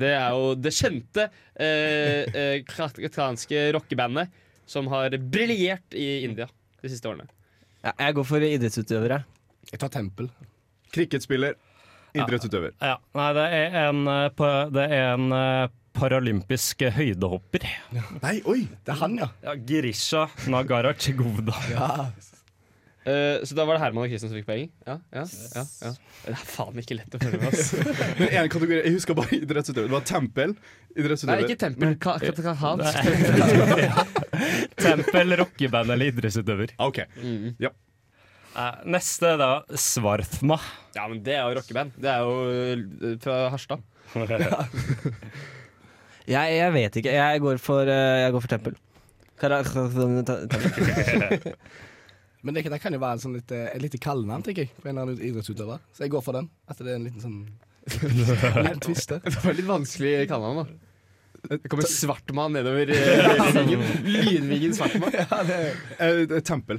[0.00, 1.24] Det er jo det kjente
[1.58, 4.30] eh, eh, katanske rockebandet
[4.70, 6.46] som har briljert i India
[6.80, 7.26] de siste årene.
[7.82, 9.22] Ja, jeg går for idrettsutøvere.
[9.70, 10.28] Jeg tar tempel.
[10.94, 11.54] Cricketspiller.
[12.16, 12.74] Idrettsutøver.
[12.82, 17.66] Ja, nei, det er en, eh, det er en eh, paralympisk høydehopper.
[18.22, 18.64] Nei, oi!
[18.86, 19.30] Det er han, ja.
[19.44, 21.56] Ja, Girisha Nagarac Govda.
[21.74, 21.90] ja.
[23.00, 24.66] Uh, så da var det Herman og Kristian som fikk poeng?
[24.84, 25.22] Ja, ja,
[25.56, 25.92] ja, ja.
[26.20, 27.78] Det er faen ikke lett å følge med, Altså.
[28.18, 29.88] Men en kategori, Jeg husker bare idrettsutøver.
[29.88, 30.52] Det var tempel.
[30.92, 31.40] Idrettsutøver.
[31.40, 31.94] Nei, ikke tempel.
[32.02, 32.98] Ka ka ka hans.
[34.84, 36.76] Tempel, rockeband eller idrettsutøver.
[36.84, 37.00] OK.
[37.16, 37.54] Mm.
[37.64, 37.72] Ja.
[38.56, 40.56] Eh, Neste da Svartma.
[40.96, 41.92] Ja, men det er jo rockeband.
[42.00, 42.78] Det er jo eh,
[43.22, 43.80] fra Harstad.
[46.30, 47.12] Jeg, jeg vet ikke.
[47.16, 48.74] Jeg går for, eh, jeg går for tempel.
[49.40, 51.40] Tempel.
[52.44, 54.84] Men det, det kan jo være en sånn litt, et lite kallenavn, tenker jeg, på
[54.86, 55.78] en eller annen idrettsutøver.
[55.96, 56.46] Så jeg går for den.
[56.70, 57.40] At det er en liten sånn
[58.62, 59.20] liten twist der.
[59.26, 60.64] Det var litt vanskelig kallenavn, da.
[61.50, 63.80] Det kommer Svartmann nedover Lynvingen.
[64.04, 65.14] Lynvingen Svartmann.
[65.16, 65.56] Ja, det,
[65.98, 66.78] Eh, tempel.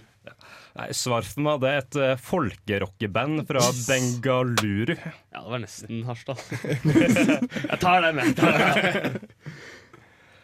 [0.77, 4.95] Nei, Svarthma det er et uh, folkerockeband fra Bengaluru.
[4.95, 6.39] Ja, det var nesten Harstad.
[7.71, 8.35] Jeg tar den, jeg.
[8.39, 9.19] Tar den.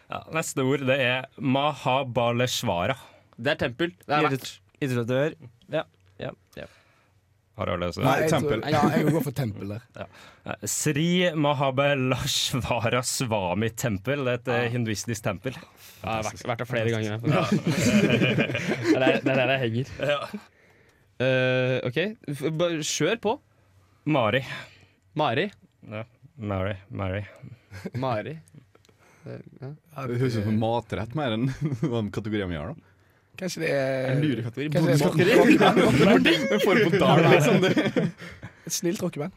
[0.08, 2.94] Ja, neste ord det er Mahabaleshvara.
[3.36, 3.90] Det er tempel.
[4.06, 4.46] Det er verdt.
[4.80, 5.34] Idrettør.
[5.68, 5.82] Ja.
[6.16, 6.64] ja, ja.
[7.58, 7.72] Har?
[7.80, 8.62] Nei, tror- tempel.
[8.70, 9.86] Ja, jeg går for tempel der.
[10.48, 10.54] Ja.
[10.70, 14.22] Sri Mahabelashvara Swami Tempel.
[14.24, 14.70] Det er et ja.
[14.72, 15.58] hinduistisk tempel.
[15.58, 15.64] Ja,
[16.00, 17.18] jeg har vært, vært der flere ganger.
[17.26, 19.92] det er der det er der jeg henger.
[21.18, 21.98] Eh, OK,
[22.62, 23.34] bare kjør på.
[24.08, 24.40] Mari.
[25.18, 25.48] Mari.
[25.90, 26.04] Ja.
[26.38, 26.76] Mary.
[26.88, 27.24] Mary.
[27.98, 28.38] Mari.
[29.26, 29.72] Eh, ja.
[30.06, 31.50] Det høres ut som en matrett mer enn
[31.82, 32.72] hva kategorien vi har.
[32.72, 32.87] da
[33.38, 34.70] Kanskje det er En lurekategori.
[34.74, 35.36] Kanskje det er Bondemakkeri.
[35.38, 36.26] rockeband, rockeband.
[36.52, 36.78] En form
[37.32, 38.08] liksom.
[38.66, 39.32] Et snilt rockeband.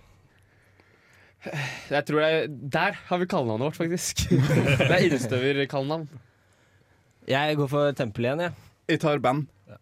[1.90, 4.26] Jeg tror det er, Der har vi kallenavnet vårt, faktisk.
[4.82, 6.08] Det er innstøverkallenavn.
[7.30, 8.54] Jeg går for tempel igjen, jeg.
[8.90, 9.48] Jeg tar band.
[9.70, 9.80] Ja.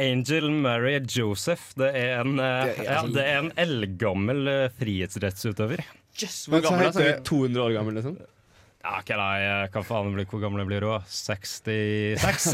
[0.00, 1.74] Angel Mary Joseph.
[1.76, 5.82] Det er en, eh, ja, det er en eldgammel eh, frihetsrettsutøver.
[6.20, 6.96] Yes, Hvor gammel er han?
[6.96, 8.16] Sånn 200 år gammel, liksom?
[8.80, 9.40] Ja, ikke nei,
[9.74, 10.86] hva faen blir, hvor gammel blir du?
[10.88, 11.00] da?
[11.04, 12.46] 66?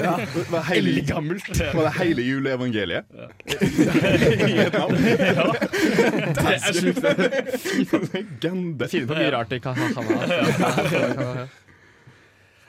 [0.51, 1.51] Var hele, Eldgammelt.
[1.71, 3.07] var det hele juleevangeliet?
[3.47, 4.97] Inget navn?
[5.07, 5.47] Ja
[6.37, 7.05] Det er sjukt.
[8.17, 8.89] Legende.
[8.91, 11.47] Finner på mye rart i Kahana.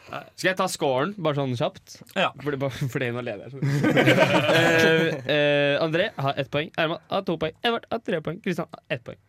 [0.08, 1.98] Skal jeg ta scoren, bare sånn kjapt?
[2.16, 2.30] Ja.
[2.40, 3.50] Fordi, bare fordi hun er leder.
[3.58, 6.70] uh, uh, André har ett poeng.
[6.78, 7.58] Herman har to poeng.
[7.66, 8.38] Edvard har tre poeng.
[8.46, 9.20] Kristian har ett poeng.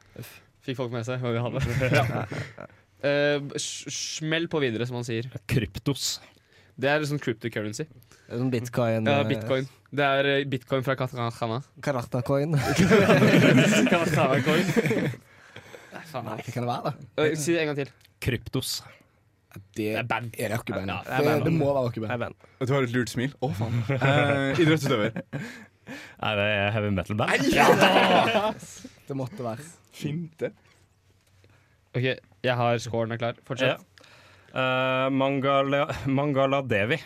[0.69, 1.65] Fikk folk med seg hva vi hadde?
[1.65, 2.78] S-
[3.63, 5.29] smell på videre, som han sier.
[5.51, 6.19] Kryptos.
[6.79, 7.89] Det er sånn cryptocurrency.
[8.29, 9.09] Sånn bitcoin.
[9.09, 9.67] Ja, eh, bitcoin.
[9.91, 11.31] Det er eh, bitcoin fra Katana.
[11.83, 12.53] Karatakoin
[13.89, 14.69] Karatakoin coin.
[15.95, 16.29] Nei, faen.
[16.29, 16.93] Hva kan det være, da?
[17.19, 17.91] Uh, Si det en gang til.
[18.23, 18.77] Kryptos.
[19.75, 20.37] Det er band.
[20.39, 20.93] er det, band?
[20.93, 21.45] Ja, det er det, band.
[21.49, 22.39] det må være rockeband.
[22.61, 23.35] Du har et lurt smil.
[23.41, 23.81] Å, faen.
[23.97, 25.19] Eh, idrettsutøver.
[26.23, 27.49] Nei, det er heavy metal-band.
[29.09, 29.65] Det måtte være.
[29.99, 30.53] Finte.
[31.97, 32.13] OK,
[32.45, 33.39] jeg har scoren er klar.
[33.39, 33.47] Ja.
[33.49, 34.05] Fortsett.
[34.49, 35.87] Eh, Mangala,
[36.19, 36.99] Mangala Devi.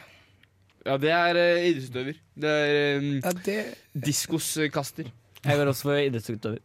[0.83, 2.19] Ja, det er uh, idrettsutøver.
[2.43, 3.59] Det er um, Ja, det
[4.09, 5.11] diskoskaster.
[5.43, 6.59] Jeg går også for idrettsutøver.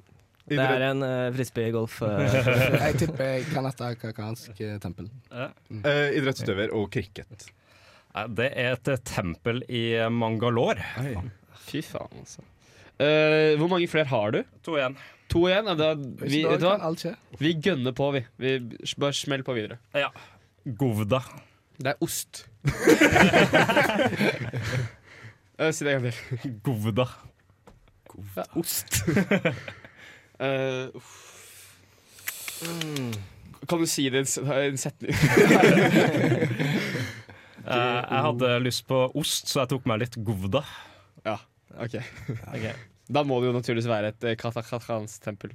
[0.47, 1.99] Det er en uh, frisbeegolf.
[2.01, 2.23] Uh.
[2.87, 5.11] Jeg tipper Kanata kakansk tempel.
[5.29, 7.49] Eh, idrettsutøver og cricket.
[8.33, 10.81] Det er et tempel i Mangalore.
[11.67, 12.41] Fy faen, altså.
[12.97, 14.39] Eh, hvor mange flere har du?
[14.65, 14.95] To igjen.
[15.33, 15.65] To igjen?
[15.77, 16.91] Da, vi, vet du hva?
[17.41, 18.21] vi gønner på, vi.
[18.39, 18.59] vi
[18.99, 19.77] bare smell på videre.
[19.95, 20.09] Ja.
[20.65, 21.21] Govda.
[21.77, 22.31] Det er ost.
[25.57, 26.51] Eh, si det en gang til.
[26.61, 27.05] Govda.
[28.35, 28.99] Ja, ost.
[30.37, 30.93] uh.
[33.65, 35.17] Kan du si det i en setning?
[37.67, 40.61] Eh, jeg hadde lyst på ost, så jeg tok meg litt Govda.
[41.25, 41.33] ja,
[41.83, 41.97] OK.
[43.13, 45.53] Da må det jo naturligvis være et uh, katakatransk tempel.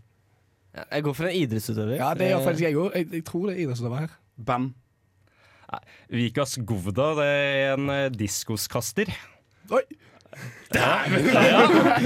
[0.73, 1.99] Ja, Jeg går for en idrettsutøver.
[2.01, 2.95] Ja, det gjør Eh, faktisk jeg òg.
[2.97, 4.15] Jeg, jeg tror det er idrettsutøver her.
[4.49, 4.73] Band.
[6.13, 9.13] Vikas Govda det er en eh, diskoskaster.
[9.73, 9.83] Oi!
[10.73, 10.81] Det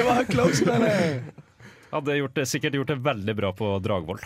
[0.07, 1.23] var close, men eh.
[1.93, 4.23] Hadde gjort det, sikkert gjort det veldig bra på Dragvoll.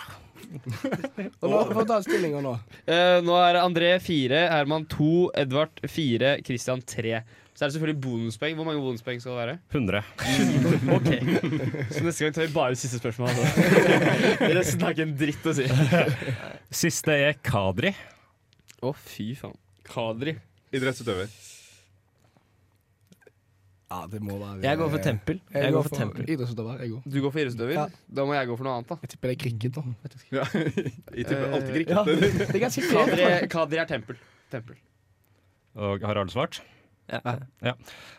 [0.51, 2.55] Og nå får vi ta stillinga nå.
[2.89, 7.21] Uh, nå er André fire, Herman to, Edvard fire, Christian tre.
[7.61, 8.55] Så er det selvfølgelig bonuspoeng.
[8.57, 9.59] Hvor mange bonuspoeng skal det være?
[9.69, 9.99] 100.
[10.97, 11.09] Ok
[11.93, 13.29] Så neste gang tar vi bare siste spørsmål.
[14.57, 15.67] Resten har ikke en dritt å si.
[16.73, 17.93] Siste er Kadri.
[18.81, 19.53] Å, fy faen.
[19.85, 20.39] Kadri.
[20.73, 21.29] Idrettsutøver.
[23.91, 25.41] Ja, det må være Jeg går for tempel.
[25.51, 26.27] Jeg, Jeg går går for tempel.
[26.31, 27.05] idrettsutøver, jeg går.
[27.13, 27.77] Du går for idrettsutøver?
[27.77, 27.87] Ja.
[28.17, 29.01] Da må jeg gå for noe annet, da.
[29.05, 29.83] Jeg tipper det er cricket, da.
[30.33, 30.45] Ja,
[31.21, 31.97] jeg tipper alltid cricket.
[31.97, 32.89] Ja, det er ganske.
[32.89, 34.21] Kadri, Kadri er tempel.
[34.57, 34.81] tempel.
[35.77, 36.63] Og har alle svart?
[37.11, 37.35] Ja.
[37.71, 37.75] Ja.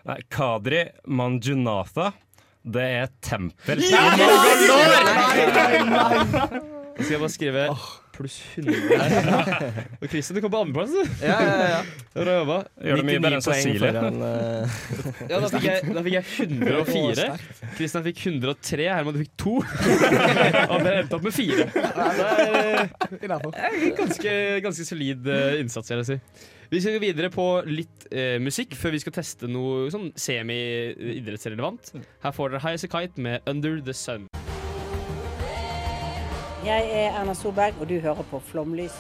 [0.10, 2.12] Nei, Kadri Manjunatha.
[2.62, 3.80] Det er tempel.
[5.82, 7.62] Nå skal jeg bare skrive
[8.12, 9.78] pluss 100 her.
[10.04, 11.24] Og Christian, du kom på andreplass, du.
[11.26, 11.80] Ja, ja, ja.
[12.14, 12.58] Bra jobba.
[12.84, 13.92] Gjør det mye bedre enn Cecilie.
[13.96, 14.76] eh,
[15.32, 17.28] Ja, da fikk jeg, da fikk jeg 104.
[17.80, 18.90] Christian fikk 103.
[18.92, 19.56] Herman, du fikk 2.
[20.76, 21.70] Og dere endte opp med 4.
[21.72, 24.36] Det er eh, ganske,
[24.68, 26.20] ganske solid eh, innsats, vil jeg si.
[26.72, 31.90] Vi skal gå videre på litt eh, musikk før vi skal teste noe sånn semi-idrettsrelevant.
[32.24, 34.30] Her får dere High As A Kite med Under The Sun.
[36.64, 38.96] Jeg er Erna Solberg, og du hører på Flomlys.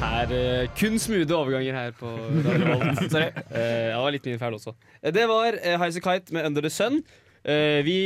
[0.00, 2.08] Her, eh, kun smoothe overganger her på
[2.46, 3.04] Radio Revolt.
[3.12, 3.28] Sorry.
[3.52, 4.72] Eh, ja, det var litt min feil også.
[5.02, 7.02] Eh, Det var eh, High As A Kite med Under The Sun.
[7.44, 7.98] Eh, vi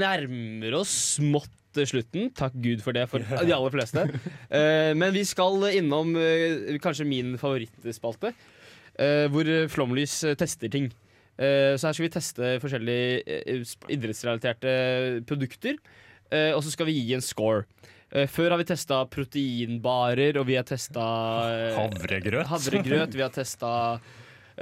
[0.00, 2.30] nærmer oss smått til slutten.
[2.36, 4.04] Takk Gud for det for de aller fleste.
[4.52, 8.32] Eh, men vi skal innom eh, kanskje min favorittspalte,
[8.98, 10.92] eh, hvor Flomlys tester ting.
[11.42, 13.38] Så her skal vi teste forskjellige
[13.90, 14.72] idrettsrelaterte
[15.26, 15.78] produkter,
[16.52, 17.64] og så skal vi gi en score.
[18.28, 21.02] Før har vi testa proteinbarer, og vi har testa
[21.78, 22.46] Havregrøt.
[22.52, 23.16] havregrøt.
[23.16, 23.72] Vi har testa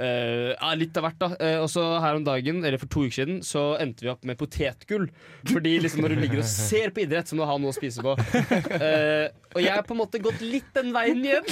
[0.01, 1.29] eh, ja, litt av hvert, da.
[1.37, 4.25] Uh, og så her om dagen, eller for to uker siden, så endte vi opp
[4.27, 5.07] med potetgull.
[5.49, 7.77] Fordi liksom når du ligger og ser på idrett, så må du ha noe å
[7.77, 8.15] spise på.
[8.15, 11.45] Uh, og jeg har på en måte gått litt den veien igjen.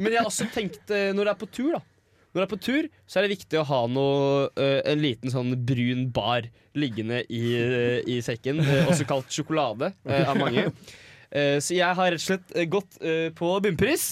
[0.00, 1.84] Men jeg har også tenkt, når du er på tur, da
[2.28, 5.54] når du er på tur, så er det viktig å ha noe, en liten sånn
[5.66, 6.44] brun bar
[6.76, 7.40] liggende i,
[8.04, 10.66] i sekken, også kalt sjokolade av mange.
[11.32, 13.00] Så jeg har rett og slett gått
[13.40, 14.04] på bunnpris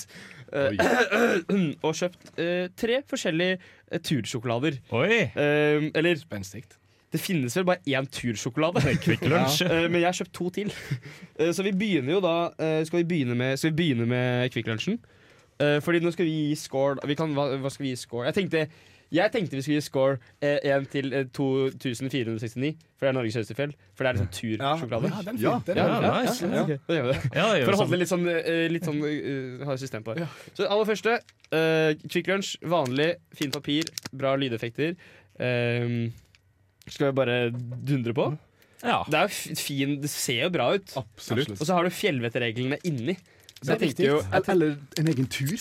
[1.87, 4.79] og kjøpt eh, tre forskjellige eh, tursjokolader.
[4.95, 5.21] Oi!
[5.35, 6.77] Eh, eller Spenstigt.
[7.13, 8.83] det finnes vel bare én tursjokolade.
[8.85, 9.45] ja.
[9.71, 10.73] Eh, Men jeg har kjøpt to til.
[11.39, 14.51] Eh, Så vi begynner jo da eh, Skal vi begynne med, skal vi begynne med
[14.55, 14.99] Kvikk Lunsjen?
[15.61, 18.27] Eh, Fordi nå skal vi gi score vi kan, hva, hva skal vi gi score?
[18.31, 18.67] Jeg tenkte,
[19.17, 23.57] jeg tenkte vi skulle gi score én til eh, 2469, for det er Norges høyeste
[23.59, 23.75] fjell.
[23.97, 25.11] For det er liksom tursjokolade.
[25.13, 25.55] Ja, den Ja.
[25.67, 26.47] Ja, ja, nice.
[26.47, 26.79] ja, okay.
[27.37, 30.29] Ja, For å holde det litt sånn, eh, litt sånn uh, ha system på det.
[30.57, 31.19] Så aller første,
[31.51, 32.57] eh, Quick Lunch.
[32.67, 34.97] Vanlig, fint papir, bra lydeffekter.
[35.39, 35.97] Eh,
[36.87, 38.31] skal vi bare dundre på?
[38.85, 39.01] Ja.
[39.09, 40.93] Det er jo fin, det ser jo bra ut.
[41.01, 41.57] Absolutt.
[41.57, 43.17] Og så har du fjellvettreglene inni.
[43.63, 45.57] Så jeg er jo jeg, Eller en egen tur.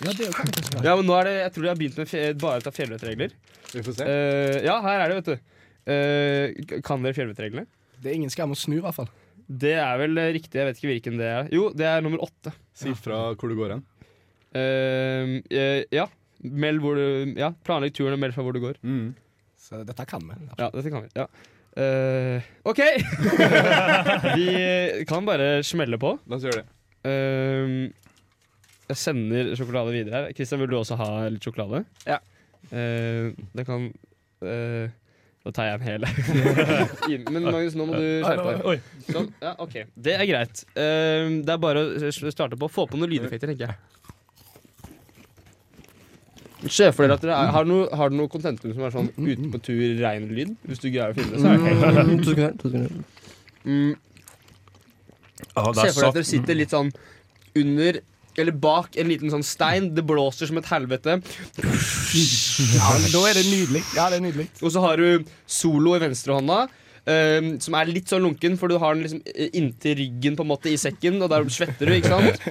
[0.00, 2.08] Ja, det er kanskje Ja, men nå er det Jeg tror de har begynt med
[2.08, 3.34] fje- bare å ta fjellvettregler.
[3.74, 4.06] Vi får se.
[4.08, 5.58] Eh, ja, her er det, vet du.
[5.92, 7.66] Eh, kan dere fjellvettreglene?
[8.00, 9.10] Det er ingen skam å snu, i hvert fall.
[9.50, 10.56] Det er vel eh, riktig.
[10.60, 11.48] Jeg vet ikke hvilken det er.
[11.54, 12.52] Jo, det er nummer åtte.
[12.76, 13.84] Si fra hvor du går hen.
[14.56, 16.06] Eh, eh, ja.
[16.40, 18.78] Meld hvor du Ja, planlegg turen og meld fra hvor du går.
[18.82, 19.10] Mm.
[19.60, 20.38] Så dette kan vi.
[20.56, 21.10] Ja, dette kan vi.
[21.18, 21.26] Ja.
[21.76, 22.80] Eh, OK!
[24.36, 26.16] vi kan bare smelle på.
[26.26, 26.68] La oss gjøre det.
[27.06, 28.09] Eh,
[28.90, 30.32] jeg sender sjokolade videre her.
[30.36, 31.84] Kristian, vil du også ha litt sjokolade?
[32.08, 32.18] Ja.
[32.70, 33.86] Uh, det kan
[34.44, 34.90] uh,
[35.40, 36.04] Da tar jeg en hel.
[37.32, 38.90] Men Magnus, nå må du skjerpe deg.
[39.08, 39.78] Sånn, ja, ok.
[39.96, 40.64] Det er greit.
[40.76, 42.68] Uh, det er bare å starte på.
[42.68, 43.78] Få på noen lydeffekter, tenker jeg.
[46.68, 49.48] Se for dere at dere er, har, noe, har noe contentum som er sånn ute
[49.54, 50.52] på tur, rein lyd?
[50.68, 52.90] Hvis du greier å finne det, så er det Mm, To sekunder.
[53.64, 53.94] Mm,
[55.40, 56.90] Se for dere at dere sitter litt sånn
[57.56, 58.02] under
[58.38, 59.90] eller bak en liten sånn stein.
[59.96, 61.18] Det blåser som et helvete.
[61.20, 63.82] Ja, da er det nydelig.
[63.96, 64.46] Ja, det er nydelig.
[64.62, 66.62] Og så har du solo i venstrehånda.
[67.10, 70.44] Um, som er litt sånn lunken, for du har den liksom eh, inntil ryggen på
[70.44, 72.42] en måte i sekken, og der svetter du, ikke sant?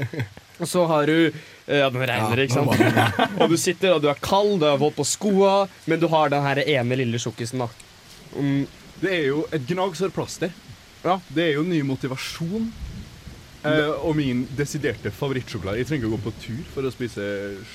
[0.59, 2.73] Og så har du eh, Ja, den regner, ikke sant?
[3.39, 6.33] Og du sitter, og du er kald, du har våt på skoa, men du har
[6.33, 7.69] den her ene lille sjokkisen, da.
[8.35, 8.65] Um,
[8.99, 10.51] Det er jo et gnagsårplaster.
[11.05, 11.19] Ja.
[11.29, 12.67] Det er jo ny motivasjon.
[13.59, 15.81] Eh, og min desiderte favorittsjokolade.
[15.81, 17.25] Jeg trenger ikke å gå på tur for å spise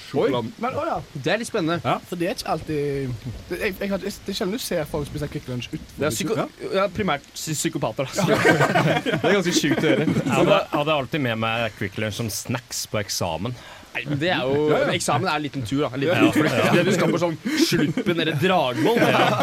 [0.06, 0.54] sjokoladen.
[0.62, 0.96] Men, å ja.
[1.12, 1.96] det er litt spennende.
[2.08, 3.12] For det er ikke alltid
[3.50, 6.14] Det, jeg, jeg, det er sjelden du ser folk spise Kvikk Lunsj Det utenfor er
[6.16, 6.38] psyko
[6.78, 8.08] ja, primært psy- psykopater.
[8.08, 8.24] Altså.
[9.04, 10.08] det er ganske sjukt å gjøre.
[10.08, 13.56] Jeg hadde, hadde alltid med meg Kvikk Lunsj som snacks på eksamen.
[13.94, 14.92] Nei, men det er jo, Ja, ja.
[14.96, 15.82] Eksamen er en liten tur.
[15.84, 16.72] da en liten Ja.
[16.74, 18.98] Det du skal på sånn Sluppen eller Dragvoll,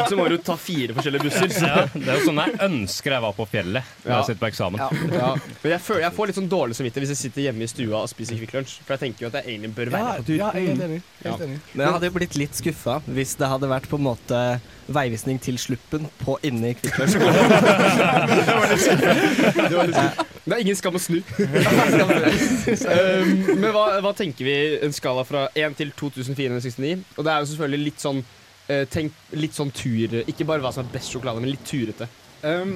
[0.09, 1.47] så må du ta fire forskjellige busser.
[1.55, 1.65] Så.
[1.71, 4.17] Ja, det er jo sånn jeg ønsker jeg var på fjellet når Ja.
[4.19, 4.83] jeg sitter på eksamen.
[5.11, 5.35] Ja.
[5.63, 8.01] Men jeg, føler, jeg får litt sånn dårlig samvittighet hvis jeg sitter hjemme i stua
[8.03, 8.77] og spiser Kvikk Lunsj.
[8.85, 10.35] For jeg tenker jo at jeg egentlig bør være på tur.
[10.41, 11.01] ja, jeg er helt enig.
[11.23, 11.35] Ja.
[11.37, 11.59] enig.
[11.73, 14.43] Men jeg hadde jo blitt litt skuffa hvis det hadde vært på en måte
[14.87, 17.17] veivisning til Sluppen på inni i Lunsj.
[17.21, 17.27] Det,
[18.47, 20.17] var litt sykt.
[20.45, 21.19] det er ingen skam å snu.
[21.21, 21.25] um,
[23.61, 27.03] men hva, hva tenker vi en skala fra 1 til 2469?
[27.17, 30.71] Og det er jo selvfølgelig litt sånn eh, Tenk litt sånn tur Ikke bare hva
[30.73, 32.05] som er best sjokolade, men litt turete.
[32.41, 32.71] Um,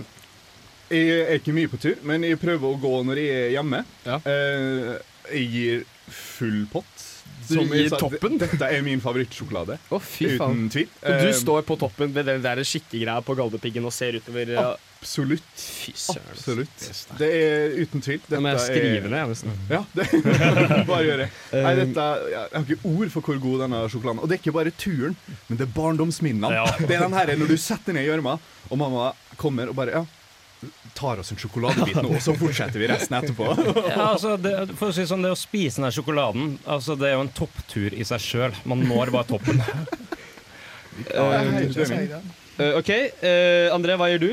[0.91, 3.79] jeg er ikke mye på tur, men jeg prøver å gå når jeg er hjemme.
[4.05, 4.17] Ja.
[4.29, 4.81] Eh,
[5.33, 5.77] jeg gir
[6.13, 6.94] full pott.
[7.47, 8.38] Som i sa, toppen?
[8.41, 9.77] Dette er min favorittsjokolade.
[10.01, 10.88] Fy Uten tvil.
[11.03, 14.47] Og du Eh, står på toppen med den der skikkegreia på Galdhøpiggen og ser utover.
[14.58, 14.75] ja.
[15.05, 15.43] Absolutt.
[15.53, 16.23] Fy søren.
[16.34, 16.86] Absolutt.
[17.19, 18.21] Det er uten tvil.
[18.27, 19.51] Da Men jeg skriver skrive er- ned, nesten.
[19.69, 20.08] Ja, det
[20.89, 21.27] bare gjør det.
[21.53, 24.23] Nei, dette, jeg har ikke ord for hvor god denne sjokoladen.
[24.23, 25.15] Og det er ikke bare turen,
[25.47, 26.49] men det er barndomsminnene.
[26.58, 26.65] Ja.
[26.81, 28.39] Det er den her når du setter ned gjørma,
[28.71, 30.01] og mamma kommer og bare Ja,
[30.95, 33.51] tar oss en sjokoladebit nå, og så fortsetter vi resten etterpå.
[33.95, 37.15] Ja, altså, det, for å si sånn, det å spise den sjokoladen altså, Det er
[37.17, 38.58] jo en topptur i seg sjøl.
[38.67, 39.62] Man når bare toppen.
[41.15, 42.25] uh.
[42.56, 44.30] Eh, OK, Uh, André, hva gjør du?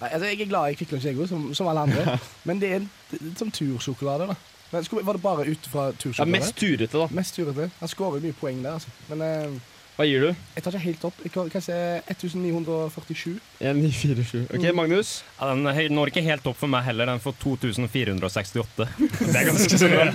[0.00, 2.18] Nei, altså, jeg er glad i Kvikk Lunsj, jeg òg, som, som alle andre.
[2.48, 2.90] Men det er en,
[3.38, 4.36] som tursjokolade, da.
[4.72, 6.32] Men skulle, var det bare ut fra Ja, tursjokolade?
[6.34, 7.06] mest turete, da.
[7.16, 7.68] Mest turete.
[7.80, 8.92] Han skårer mye poeng der, altså.
[9.12, 9.58] Men eh,
[9.96, 10.30] Hva gir du?
[10.54, 11.20] jeg tar ikke helt opp.
[11.24, 11.76] Jeg kan, kan se
[12.12, 13.38] 1947.
[13.60, 14.42] 1947.
[14.50, 14.76] OK, Mm.
[14.76, 15.12] Magnus?
[15.40, 17.06] Ja, den når ikke helt opp for meg heller.
[17.08, 18.88] Den får 2468.
[19.32, 20.12] Det er ganske sånn.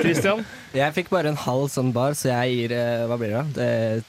[0.00, 0.40] Christian?
[0.72, 3.44] Jeg fikk bare en halv sånn bar, så jeg gir eh, Hva blir det?
[3.60, 4.00] Det er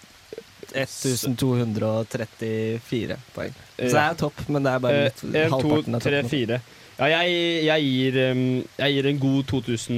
[1.52, 3.54] 1234 poeng.
[3.78, 6.21] Så det er topp, men det er bare litt Eh, en, to, halvparten av tre,
[6.21, 6.32] toppen.
[6.32, 6.58] fire.
[7.02, 7.28] Ja, jeg,
[7.65, 8.13] jeg, gir,
[8.78, 9.97] jeg gir en god 2000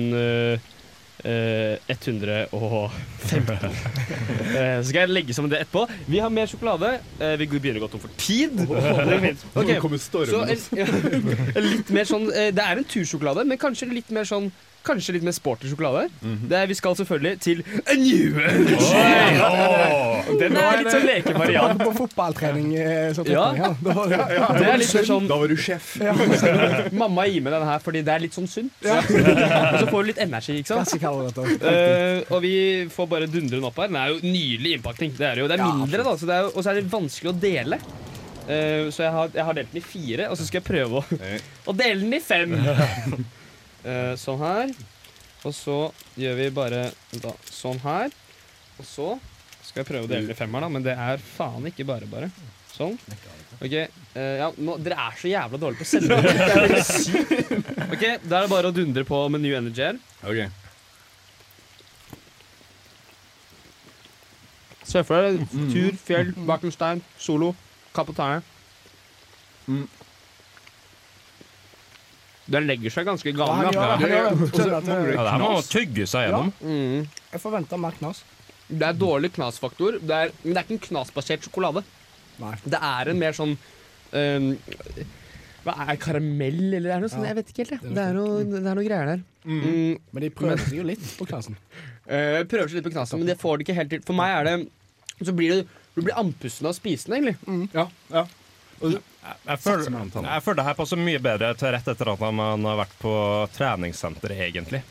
[1.22, 3.56] uh, uh, 115.
[3.56, 5.86] uh, så skal jeg legge sammen det etterpå.
[6.10, 6.96] Vi har mer sjokolade.
[7.20, 8.60] Uh, vi begynner godt om for tid.
[8.66, 9.80] Okay.
[10.28, 10.76] Så altså.
[11.70, 14.52] litt mer sånn eh, Det er en tursjokolade, men kanskje litt mer sånn
[14.84, 16.10] Kanskje litt mer sporty sjokolade.
[16.50, 18.76] det er, vi skal selvfølgelig til A New Energy.
[20.42, 21.80] Den er litt sånn lekevariant.
[21.80, 22.74] På fotballtrening.
[22.76, 23.46] eh, Ja.
[23.56, 23.70] ja.
[23.82, 25.96] Da var det- Det er litt mer sånn Da var du sjef.
[26.92, 28.72] Mamma gir meg den her fordi det er litt sånn sunt.
[28.84, 30.80] Og så får du litt energi, ikke sant?
[31.64, 33.88] Eh, og vi får bare dundre den opp her.
[33.88, 35.16] Den er jo nydelig innpakning.
[35.18, 35.48] Det er, jo.
[35.48, 37.80] Det er mindre, da, så det er, jo- og så er det vanskelig å dele.
[38.44, 41.00] Uh, så jeg har, jeg har delt den i fire, og så skal jeg prøve
[41.00, 41.04] å,
[41.72, 42.52] å dele den i fem.
[43.84, 44.74] Eh, sånn her.
[45.44, 45.78] Og så
[46.20, 46.86] gjør vi bare
[47.24, 48.14] da, sånn her.
[48.80, 49.10] Og så
[49.64, 52.30] skal jeg prøve å dele i femmer, da, men det er faen ikke bare bare.
[52.74, 52.96] Sånn.
[53.64, 57.52] Ok, eh, ja, nå, Dere er så jævla dårlige på å sykt.
[57.94, 60.00] Ok, Da er det bare å dundre på med New Energy her.
[60.26, 60.42] Ok.
[64.94, 67.54] Se for deg tur, fjell, bak stein, solo,
[67.94, 68.42] tærne.
[69.68, 69.86] Mm.
[72.52, 73.70] Den legger seg ganske Ja, gammel.
[73.72, 74.62] Ja, han gjør det.
[74.68, 76.52] Ja, det her må tygge seg gjennom.
[76.60, 77.04] Ja.
[77.34, 78.24] Jeg forventer mer knas.
[78.68, 81.84] Det er dårlig knasfaktor, det er, men det er ikke en knasbasert sjokolade.
[82.42, 82.54] Nei.
[82.64, 84.48] Det er en mer sånn um,
[85.64, 87.28] Hva er karamell, eller det er noe sånt?
[87.28, 87.84] Jeg vet ikke helt.
[87.84, 89.22] Det er Det er noe, det er noe greier der.
[89.44, 90.00] Mm.
[90.16, 91.60] Men de prøver seg jo litt på knasen.
[92.04, 94.02] Uh, prøver seg litt på knasen, men det får det ikke helt til.
[94.04, 94.56] For meg er det
[95.24, 95.62] Så blir det
[95.94, 97.70] du blir andpusten av å spise den, egentlig.
[97.78, 98.24] Ja, ja.
[98.84, 99.86] Jeg føler,
[100.28, 103.14] jeg føler det her passer mye bedre til rett etter at man har vært på
[103.56, 104.82] treningssenter, egentlig.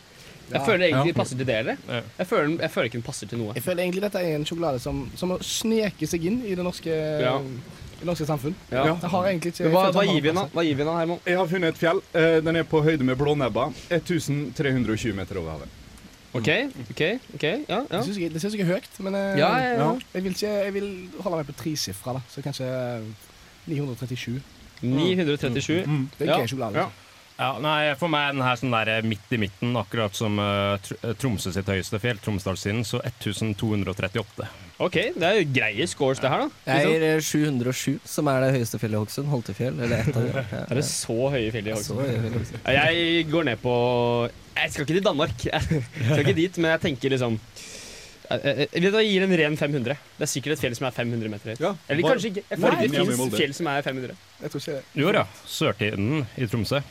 [0.53, 1.55] Jeg føler egentlig det passer til det.
[1.63, 1.77] eller?
[1.89, 2.01] Ja.
[2.19, 3.55] Jeg føler, jeg føler ikke den passer til noe.
[3.57, 6.93] Jeg føler egentlig dette er en sjokolade som, som sneke seg inn i det norske,
[7.23, 7.37] Ja.
[7.41, 8.57] i det norske samfunn.
[8.73, 8.83] Ja.
[9.01, 10.43] Det har egentlig ikke hva, hva gir vi den?
[10.53, 11.21] Hva gir vi den Herman?
[11.29, 12.03] Jeg har funnet et fjell.
[12.13, 13.69] Eh, Den er på høyde med Blånebba.
[13.93, 15.79] 1320 meter over havet.
[16.33, 16.49] OK,
[16.91, 17.01] OK,
[17.37, 17.81] ok, ja, ja.
[17.93, 19.89] Det syns jeg, det synes jeg er høyt, men eh, Ja, ja, ja.
[20.15, 20.87] Jeg, vil ikke, jeg vil
[21.21, 22.23] holde meg på tresifra, da.
[22.33, 22.69] Så kanskje
[23.69, 24.41] 937.
[24.83, 25.85] 937.
[25.87, 26.09] Mm.
[26.19, 26.47] Det er Ja.
[26.47, 26.75] sjokolade.
[26.75, 26.85] Ja.
[26.89, 26.99] altså.
[27.39, 30.37] Ja, nei, For meg er den her sånn der eh, midt i midten, akkurat som
[30.39, 34.47] uh, Tr Tromsø sitt høyeste fjell, Tromsdalssiden, så 1238.
[34.83, 36.77] OK, det er jo greie scores, det her, da.
[36.77, 39.31] Jeg gir eh, 707, som er det høyeste fjellet i Hokksund.
[39.33, 40.39] Holtefjell, eller ett av dem.
[40.53, 42.63] Ja, Er det så høye fjell i Så Hokksund?
[42.77, 43.75] Jeg går ned på
[44.57, 45.45] Jeg skal ikke til Danmark.
[45.47, 45.63] Jeg
[46.11, 47.39] skal ikke dit, men jeg tenker liksom
[48.33, 50.01] jeg, jeg, jeg jeg gir en ren 500.
[50.19, 51.63] Det er sikkert et fjell som er 500 meter høyt.
[51.63, 52.45] Ja, Eller kanskje ikke.
[52.49, 54.19] Jeg føler det fins fjell som er 500.
[54.43, 54.83] Jeg tror ikke det.
[55.03, 55.25] Jo da,
[55.59, 56.83] Sørtiden i Tromsø.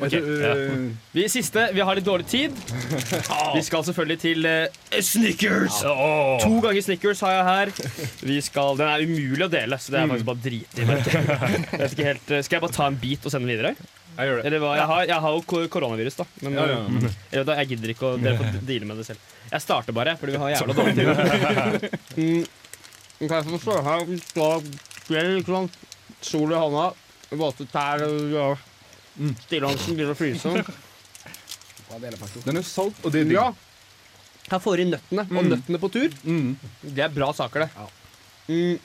[0.00, 0.20] Okay.
[0.40, 0.52] Ja.
[0.56, 2.56] eh, Vi siste, vi har litt dårlig tid.
[3.56, 5.82] Vi skal selvfølgelig til uh, Snickers.
[5.84, 7.72] To ganger Snickers har jeg her.
[8.24, 10.88] Vi skal, Den er umulig å dele, så det er faktisk bare drit i.
[10.88, 13.74] vet ikke helt, eh, Skal jeg bare ta en bit og sende den videre?
[14.20, 14.44] Jeg gjør det.
[14.50, 14.70] Eller hva?
[14.76, 16.24] Jeg har, jeg har jo koronavirus, da.
[16.44, 16.78] Men Ja, ja.
[17.00, 19.28] Eller, jeg, da, jeg gidder ikke å dere får deale med det selv.
[19.50, 21.06] Jeg starter bare, fordi vi har jævla dårlig tid.
[22.20, 22.44] Mm.
[23.20, 24.62] Ok, så står her, vi står
[25.06, 25.74] fjell, ikke sant?
[26.24, 26.86] Sol i hånda,
[27.40, 28.66] våte tær, og
[29.20, 29.34] Mm.
[29.42, 30.48] stillongsen begynner å fryse.
[32.46, 33.34] Den er salt, og det er digg.
[33.34, 33.50] Ja.
[34.50, 35.50] Her får vi nøttene, og Mm.
[35.52, 36.14] nøttene på tur.
[36.24, 36.56] Mm.
[36.82, 37.70] Det er bra saker, det.
[38.48, 38.78] Mm.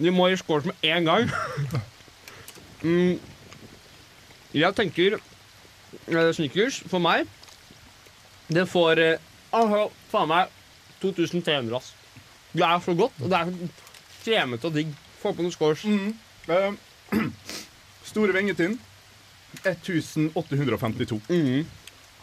[0.00, 1.28] Vi må gi scores med én gang.
[2.82, 3.18] Mm.
[4.54, 7.28] Jeg tenker uh, Snickers, for meg
[8.50, 8.98] Den får
[9.54, 10.50] uh, faen meg
[11.00, 11.94] 2300, ass.
[12.52, 13.68] Det er så godt, og det er så
[14.24, 14.94] kremete og digg.
[15.20, 15.84] Få på noen scores.
[15.84, 16.14] Mm.
[16.48, 16.74] Uh,
[18.10, 18.78] Store Vengetinn
[19.64, 21.20] 1852.
[21.28, 21.66] Mm.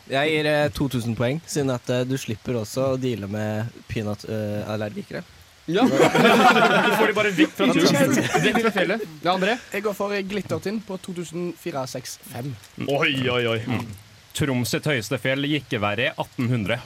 [0.07, 5.23] Jeg gir eh, 2000 poeng, siden at eh, du slipper også å deale med peanøttallergikere.
[5.68, 5.84] Ja.
[6.88, 8.13] Du får de bare vekk fra turen.
[8.43, 9.01] Vekk fra fjellet.
[9.24, 9.57] Ja, André?
[9.74, 12.53] Jeg går for glittertinn på 2004-65.
[12.88, 13.82] Oi, oi, oi.
[14.38, 16.80] Troms sitt høyeste fjell gikk i været i 1800.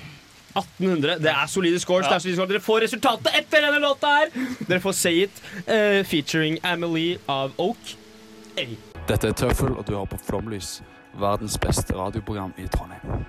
[0.55, 1.19] 1800.
[1.23, 2.07] Det er solide scores.
[2.07, 2.51] Det er solide scores.
[2.53, 4.33] Dere får resultatet etter denne låta her.
[4.67, 7.93] Dere får Say It uh, featuring Amelie av Oak.
[8.57, 8.75] Hey.
[9.07, 10.79] Dette er Tøffel, og du hører på Flomlys,
[11.19, 13.23] verdens beste radioprogram i Trondheim.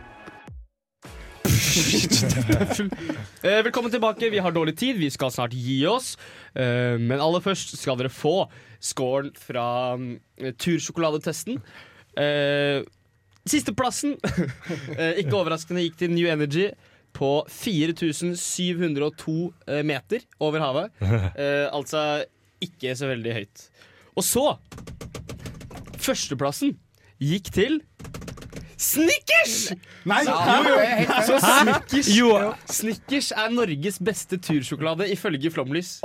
[3.43, 4.31] Eh, velkommen tilbake.
[4.31, 4.97] Vi har dårlig tid.
[4.99, 6.17] Vi skal snart gi oss.
[6.55, 8.49] Eh, men aller først skal dere få
[8.83, 10.19] scoren fra mm,
[10.59, 11.61] tursjokoladetesten.
[12.19, 12.83] Eh,
[13.43, 14.15] Sisteplassen,
[15.21, 16.69] ikke overraskende, gikk til New Energy
[17.15, 19.35] på 4702
[19.67, 21.03] eh, meter over havet.
[21.75, 22.05] Altså
[22.63, 23.67] ikke så veldig høyt.
[24.15, 24.47] Og så
[26.03, 26.75] Førsteplassen
[27.23, 27.77] gikk til
[28.83, 29.57] Snickers!
[30.11, 30.79] Nei, så, jo.
[30.83, 31.05] Er.
[31.39, 32.31] Snickers, Jo.
[32.67, 36.01] Snickers er Norges beste tursjokolade ifølge Flomlys.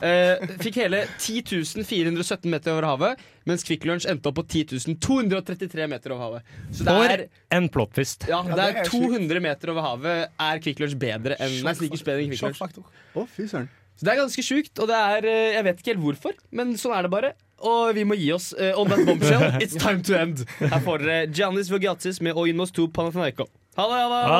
[0.00, 6.14] Eh, fikk hele 10.417 meter over havet, mens Kvikk Lunsj endte opp på 10.233 meter
[6.14, 6.54] over havet.
[6.72, 7.24] Så det For er,
[7.58, 8.24] en plottfist.
[8.30, 12.04] ja, det er er 200 meter over havet er Kvikk Lunsj bedre enn Nei, Snickers
[12.06, 12.80] bedre enn Kvikk Lunsj.
[13.12, 13.68] Å, fy søren.
[14.00, 16.72] Så det er ganske sjukt, og det er eh, Jeg vet ikke helt hvorfor, men
[16.80, 17.34] sånn er det bare.
[17.60, 19.44] Og vi må gi oss Uh, on that bombshell.
[19.62, 20.46] It's time to end.
[20.62, 23.44] Her får dere Giannis Vogiatis med Oinos 2 Panathinaiko.
[23.76, 24.22] Ha det, ha det!
[24.32, 24.38] Ha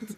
[0.00, 0.16] det!